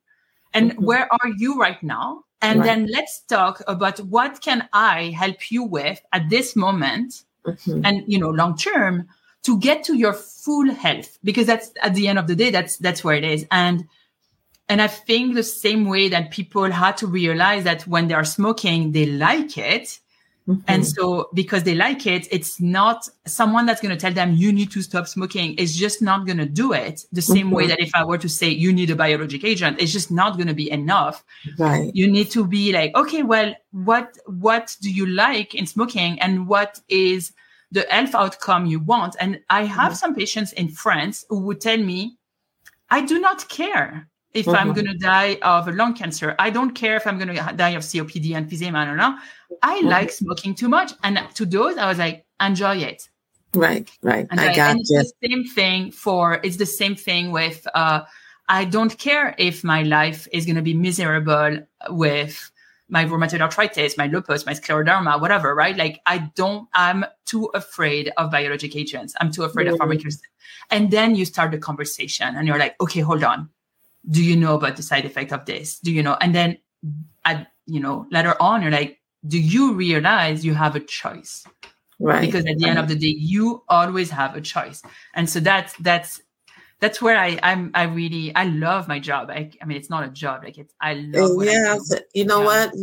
and 0.52 0.72
mm-hmm. 0.72 0.85
where 0.85 1.09
are 1.12 1.30
you 1.38 1.59
right 1.59 1.82
now 1.82 2.22
and 2.42 2.61
right. 2.61 2.66
then 2.66 2.87
let's 2.87 3.20
talk 3.22 3.62
about 3.66 3.98
what 4.00 4.40
can 4.40 4.68
i 4.72 5.14
help 5.16 5.50
you 5.50 5.62
with 5.62 6.00
at 6.12 6.28
this 6.28 6.56
moment 6.56 7.22
mm-hmm. 7.46 7.80
and 7.85 8.02
you 8.06 8.18
know 8.18 8.30
long 8.30 8.56
term 8.56 9.06
to 9.42 9.59
get 9.59 9.85
to 9.85 9.94
your 9.94 10.12
full 10.12 10.68
health 10.72 11.18
because 11.22 11.46
that's 11.46 11.70
at 11.82 11.94
the 11.94 12.09
end 12.09 12.18
of 12.18 12.26
the 12.26 12.35
day 12.35 12.50
that's 12.50 12.78
that's 12.78 13.04
where 13.04 13.14
it 13.14 13.24
is 13.24 13.46
and 13.50 13.87
and 14.68 14.83
i 14.83 14.87
think 14.87 15.35
the 15.35 15.42
same 15.42 15.85
way 15.87 16.09
that 16.09 16.31
people 16.31 16.70
had 16.70 16.96
to 16.96 17.07
realize 17.07 17.64
that 17.64 17.83
when 17.87 18.09
they 18.09 18.14
are 18.14 18.24
smoking 18.24 18.92
they 18.92 19.07
like 19.07 19.57
it 19.59 20.00
Mm-hmm. 20.48 20.61
And 20.68 20.87
so 20.87 21.29
because 21.35 21.64
they 21.64 21.74
like 21.74 22.07
it, 22.07 22.29
it's 22.31 22.61
not 22.61 23.09
someone 23.26 23.66
that's 23.66 23.81
going 23.81 23.94
to 23.94 24.00
tell 24.00 24.12
them 24.12 24.35
you 24.35 24.52
need 24.52 24.70
to 24.72 24.83
stop 24.83 25.09
smoking. 25.09 25.57
It's 25.59 25.74
just 25.74 26.00
not 26.00 26.24
going 26.24 26.38
to 26.38 26.46
do 26.46 26.72
it 26.72 27.05
the 27.11 27.22
same 27.22 27.46
mm-hmm. 27.46 27.57
way 27.57 27.66
that 27.66 27.81
if 27.81 27.90
I 27.94 28.05
were 28.05 28.18
to 28.18 28.29
say 28.29 28.48
you 28.48 28.72
need 28.72 28.90
a 28.90 28.96
biologic 28.96 29.42
agent, 29.42 29.81
it's 29.81 29.92
just 29.92 30.12
not 30.12 30.37
going 30.37 30.46
to 30.46 30.55
be 30.55 30.70
enough. 30.70 31.24
Right. 31.59 31.90
You 31.94 32.09
need 32.11 32.31
to 32.31 32.46
be 32.46 32.72
like, 32.72 32.94
okay, 32.94 33.24
well, 33.24 33.55
what, 33.72 34.16
what 34.26 34.76
do 34.81 34.92
you 34.92 35.07
like 35.07 35.55
in 35.55 35.66
smoking 35.66 36.20
and 36.20 36.46
what 36.46 36.81
is 36.88 37.33
the 37.72 37.85
health 37.90 38.14
outcome 38.14 38.66
you 38.66 38.79
want? 38.79 39.16
And 39.18 39.40
I 39.50 39.64
have 39.64 39.92
mm-hmm. 39.92 39.94
some 39.94 40.14
patients 40.14 40.52
in 40.52 40.68
France 40.68 41.24
who 41.29 41.40
would 41.40 41.61
tell 41.61 41.79
me, 41.79 42.18
I 42.88 43.05
do 43.05 43.18
not 43.18 43.48
care 43.48 44.09
if 44.37 44.44
mm-hmm. 44.44 44.55
I'm 44.55 44.72
going 44.75 44.87
to 44.87 44.99
die 44.99 45.38
of 45.42 45.66
lung 45.75 45.94
cancer. 45.94 46.37
I 46.38 46.51
don't 46.51 46.72
care 46.72 46.96
if 46.96 47.07
I'm 47.07 47.18
going 47.18 47.35
to 47.35 47.53
die 47.57 47.70
of 47.70 47.83
COPD, 47.83 48.37
and 48.37 48.49
emphysema, 48.49 48.77
I 48.77 48.85
don't 48.85 48.99
know. 48.99 49.18
I 49.62 49.79
mm-hmm. 49.79 49.88
like 49.88 50.12
smoking 50.12 50.55
too 50.55 50.68
much. 50.68 50.92
And 51.03 51.18
to 51.35 51.46
those, 51.46 51.79
I 51.79 51.88
was 51.88 51.99
like, 51.99 52.27
enjoy 52.40 52.77
it. 52.77 53.09
Right, 53.55 53.90
right. 54.03 54.27
And 54.31 54.38
I, 54.38 54.53
I 54.53 54.57
got 54.57 54.70
and 54.72 54.81
it's 54.81 54.90
you. 54.90 54.99
the 54.99 55.29
same 55.29 55.44
thing 55.44 55.90
for, 55.90 56.38
it's 56.44 56.59
the 56.59 56.66
same 56.66 56.94
thing 56.94 57.33
with, 57.33 57.66
uh, 57.75 58.03
I 58.49 58.66
don't 58.66 58.96
care 58.99 59.35
if 59.38 59.64
my 59.64 59.83
life 59.83 60.29
is 60.33 60.44
going 60.44 60.57
to 60.57 60.62
be 60.62 60.75
miserable 60.75 61.59
with 61.88 62.51
my 62.88 63.05
rheumatoid 63.07 63.40
arthritis, 63.40 63.96
my 63.96 64.07
lupus, 64.07 64.44
my 64.44 64.53
scleroderma, 64.53 65.20
whatever, 65.20 65.55
right? 65.55 65.77
Like 65.77 66.01
I 66.05 66.31
don't, 66.37 66.68
I'm 66.75 67.07
too 67.25 67.46
afraid 67.55 68.12
of 68.18 68.31
biologic 68.31 68.77
agents. 68.77 69.14
I'm 69.18 69.33
too 69.33 69.44
afraid 69.44 69.66
mm-hmm. 69.66 69.81
of 69.81 69.88
pharmaceuticals. 69.88 70.20
And 70.70 70.90
then 70.90 71.14
you 71.14 71.25
start 71.25 71.51
the 71.51 71.59
conversation 71.59 72.37
and 72.37 72.46
you're 72.46 72.59
like, 72.59 72.77
okay, 72.81 73.01
hold 73.01 73.25
on 73.25 73.49
do 74.09 74.23
you 74.23 74.37
know 74.37 74.55
about 74.55 74.77
the 74.77 74.83
side 74.83 75.05
effect 75.05 75.33
of 75.33 75.45
this? 75.47 75.79
Do 75.79 75.92
you 75.92 76.03
know? 76.03 76.16
And 76.21 76.35
then 76.35 76.59
at, 77.25 77.49
you 77.66 77.81
know, 77.81 78.07
later 78.11 78.40
on, 78.40 78.62
you're 78.62 78.71
like, 78.71 79.01
do 79.27 79.40
you 79.40 79.75
realize 79.75 80.45
you 80.45 80.55
have 80.55 80.77
a 80.77 80.81
choice? 80.81 81.45
Right. 81.99 82.21
Because 82.21 82.45
at 82.47 82.59
the 82.59 82.69
end 82.69 82.79
of 82.79 82.88
the 82.88 82.95
day, 82.95 83.14
you 83.19 83.64
always 83.69 84.11
have 84.11 84.37
a 84.37 84.40
choice. 84.40 84.83
And 85.14 85.29
so 85.29 85.40
that's, 85.40 85.75
that's, 85.79 86.21
that's 86.80 87.00
where 87.00 87.16
I 87.16 87.38
I'm 87.42 87.70
I 87.74 87.84
really 87.84 88.34
I 88.34 88.44
love 88.44 88.86
my 88.86 88.98
job. 88.98 89.30
I, 89.30 89.50
I 89.62 89.64
mean 89.64 89.78
it's 89.78 89.88
not 89.88 90.04
a 90.04 90.10
job 90.10 90.44
like 90.44 90.58
it's 90.58 90.74
I 90.80 90.94
love 90.94 91.42
yeah 91.42 91.76
you 92.14 92.24
know 92.24 92.40
yeah. 92.40 92.44
what? 92.46 92.74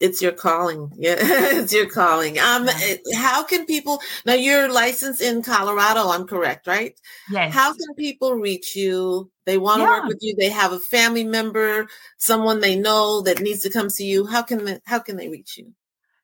It's 0.00 0.22
your 0.22 0.32
calling. 0.32 0.90
Yeah 0.96 1.16
it's 1.20 1.72
your 1.72 1.88
calling. 1.88 2.38
Um 2.38 2.66
yeah. 2.66 2.96
how 3.16 3.44
can 3.44 3.66
people 3.66 4.00
now 4.24 4.34
you're 4.34 4.70
licensed 4.72 5.20
in 5.20 5.42
Colorado 5.42 6.08
I'm 6.08 6.26
correct 6.26 6.66
right? 6.66 6.98
Yes. 7.30 7.52
How 7.52 7.72
can 7.74 7.94
people 7.96 8.34
reach 8.34 8.74
you? 8.74 9.30
They 9.44 9.58
want 9.58 9.80
to 9.80 9.84
yeah. 9.84 9.90
work 9.90 10.04
with 10.08 10.18
you 10.22 10.34
they 10.36 10.50
have 10.50 10.72
a 10.72 10.78
family 10.78 11.24
member 11.24 11.86
someone 12.16 12.60
they 12.60 12.76
know 12.76 13.20
that 13.22 13.40
needs 13.40 13.62
to 13.62 13.70
come 13.70 13.90
see 13.90 14.06
you. 14.06 14.26
How 14.26 14.42
can 14.42 14.64
they, 14.64 14.80
how 14.86 15.00
can 15.00 15.16
they 15.16 15.28
reach 15.28 15.58
you? 15.58 15.72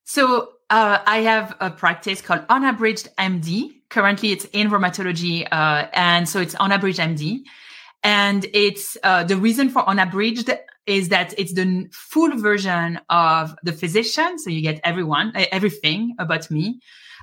So 0.05 0.53
uh, 0.71 0.99
I 1.07 1.19
have 1.19 1.55
a 1.61 1.71
practice 1.71 2.23
called 2.23 2.45
Unabridged 2.49 3.09
MD 3.19 3.80
currently 3.91 4.33
it's 4.33 4.47
in 4.47 4.71
rheumatology, 4.71 5.47
uh, 5.53 5.87
and 5.93 6.29
so 6.29 6.41
it's 6.41 6.55
unabridged 6.55 6.99
MD. 6.99 7.43
And 8.03 8.47
it's 8.55 8.97
uh, 9.03 9.25
the 9.25 9.37
reason 9.37 9.69
for 9.69 9.87
unabridged 9.87 10.51
is 10.87 11.11
that 11.11 11.35
it's 11.39 11.53
the 11.53 11.89
full 11.93 12.35
version 12.39 12.99
of 13.11 13.55
the 13.63 13.73
physician, 13.73 14.39
so 14.39 14.49
you 14.49 14.63
get 14.63 14.81
everyone, 14.85 15.33
everything 15.53 16.15
about 16.19 16.51
me. 16.51 16.81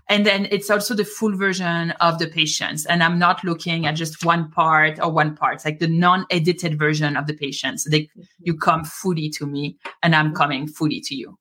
And 0.10 0.26
then 0.26 0.48
it's 0.52 0.70
also 0.70 0.94
the 0.94 1.04
full 1.04 1.36
version 1.36 1.92
of 2.00 2.18
the 2.18 2.28
patients. 2.28 2.86
And 2.86 3.04
I'm 3.04 3.20
not 3.20 3.44
looking 3.44 3.86
at 3.86 3.96
just 3.96 4.24
one 4.24 4.50
part 4.52 5.00
or 5.02 5.12
one 5.12 5.36
part, 5.36 5.56
it's 5.56 5.66
like 5.66 5.80
the 5.80 5.88
non-edited 5.88 6.80
version 6.80 7.18
of 7.18 7.28
the 7.28 7.34
patients. 7.34 7.84
So 7.84 7.90
they, 7.90 8.10
you 8.40 8.56
come 8.58 8.86
fully 8.86 9.30
to 9.32 9.46
me 9.46 9.78
and 10.02 10.16
I'm 10.16 10.34
coming 10.34 10.68
fully 10.68 11.02
to 11.02 11.16
you. 11.16 11.38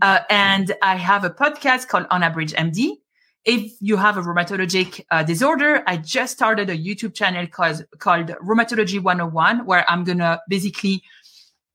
Uh, 0.00 0.20
and 0.30 0.76
I 0.80 0.94
have 0.94 1.24
a 1.24 1.30
podcast 1.30 1.88
called 1.88 2.06
Unabridged 2.10 2.54
MD 2.54 2.98
if 3.44 3.72
you 3.80 3.96
have 3.96 4.16
a 4.16 4.22
rheumatologic 4.22 5.04
uh, 5.10 5.22
disorder, 5.22 5.82
I 5.86 5.98
just 5.98 6.32
started 6.32 6.70
a 6.70 6.78
YouTube 6.78 7.14
channel 7.14 7.46
called, 7.46 7.84
called 7.98 8.28
Rheumatology 8.28 9.00
101, 9.00 9.66
where 9.66 9.84
I'm 9.90 10.04
going 10.04 10.18
to 10.18 10.40
basically, 10.48 11.02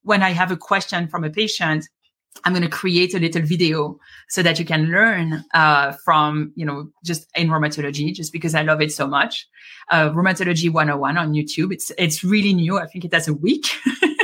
when 0.01 0.23
I 0.23 0.31
have 0.31 0.51
a 0.51 0.57
question 0.57 1.07
from 1.07 1.23
a 1.23 1.29
patient, 1.29 1.87
I'm 2.45 2.53
going 2.53 2.63
to 2.63 2.69
create 2.69 3.13
a 3.13 3.19
little 3.19 3.41
video 3.41 3.99
so 4.29 4.41
that 4.41 4.57
you 4.59 4.65
can 4.65 4.85
learn 4.85 5.43
uh, 5.53 5.91
from, 6.03 6.53
you 6.55 6.65
know, 6.65 6.89
just 7.03 7.27
in 7.35 7.49
rheumatology, 7.49 8.13
just 8.13 8.31
because 8.31 8.55
I 8.55 8.61
love 8.63 8.81
it 8.81 8.91
so 8.91 9.05
much. 9.05 9.47
Uh, 9.89 10.09
rheumatology 10.09 10.71
101 10.71 11.17
on 11.17 11.33
YouTube. 11.33 11.73
It's, 11.73 11.91
it's 11.97 12.23
really 12.23 12.53
new. 12.53 12.79
I 12.79 12.85
think 12.87 13.03
it 13.05 13.13
has 13.13 13.27
a 13.27 13.33
week. 13.33 13.67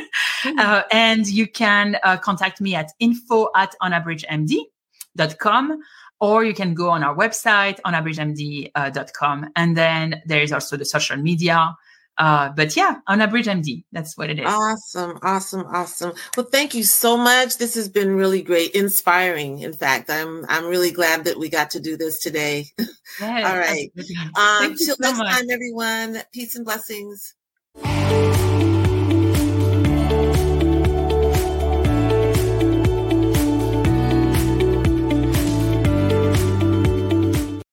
uh, 0.58 0.84
and 0.92 1.28
you 1.28 1.48
can 1.48 1.98
uh, 2.04 2.18
contact 2.18 2.62
me 2.62 2.74
at 2.76 2.92
info 3.00 3.50
at 3.56 3.76
unabridgedmd.com 3.82 5.80
or 6.20 6.44
you 6.44 6.54
can 6.54 6.74
go 6.74 6.90
on 6.90 7.04
our 7.04 7.16
website 7.16 7.80
on 7.86 7.94
unabridgedmd.com. 7.94 9.50
And 9.56 9.78
then 9.78 10.22
there 10.26 10.42
is 10.42 10.52
also 10.52 10.78
the 10.78 10.86
social 10.86 11.18
media. 11.18 11.76
Uh, 12.18 12.50
but 12.56 12.76
yeah, 12.78 13.00
Unabridged 13.08 13.50
MD, 13.50 13.84
that's 13.92 14.18
what 14.18 14.30
it 14.30 14.40
is. 14.40 14.46
Awesome, 14.48 15.20
awesome, 15.22 15.66
awesome. 15.68 16.14
Well, 16.38 16.46
thank 16.50 16.74
you 16.74 16.84
so 16.84 17.18
much. 17.18 17.58
This 17.58 17.76
has 17.76 17.90
been 17.90 18.16
really 18.16 18.42
great, 18.42 18.72
inspiring. 18.72 19.60
In 19.60 19.74
fact, 19.74 20.10
I'm 20.10 20.46
I'm 20.48 20.66
really 20.66 20.92
glad 20.92 21.26
that 21.26 21.38
we 21.38 21.50
got 21.50 21.72
to 21.72 21.80
do 21.80 21.98
this 21.98 22.20
today. 22.20 22.68
Yes, 23.22 23.46
All 23.46 23.58
right. 23.58 23.90
Um, 24.36 24.76
so 24.76 24.94
next 25.00 25.20
much. 25.20 25.32
time, 25.32 25.50
everyone. 25.50 26.22
Peace 26.34 26.56
and 26.56 26.66
blessings. 26.66 27.34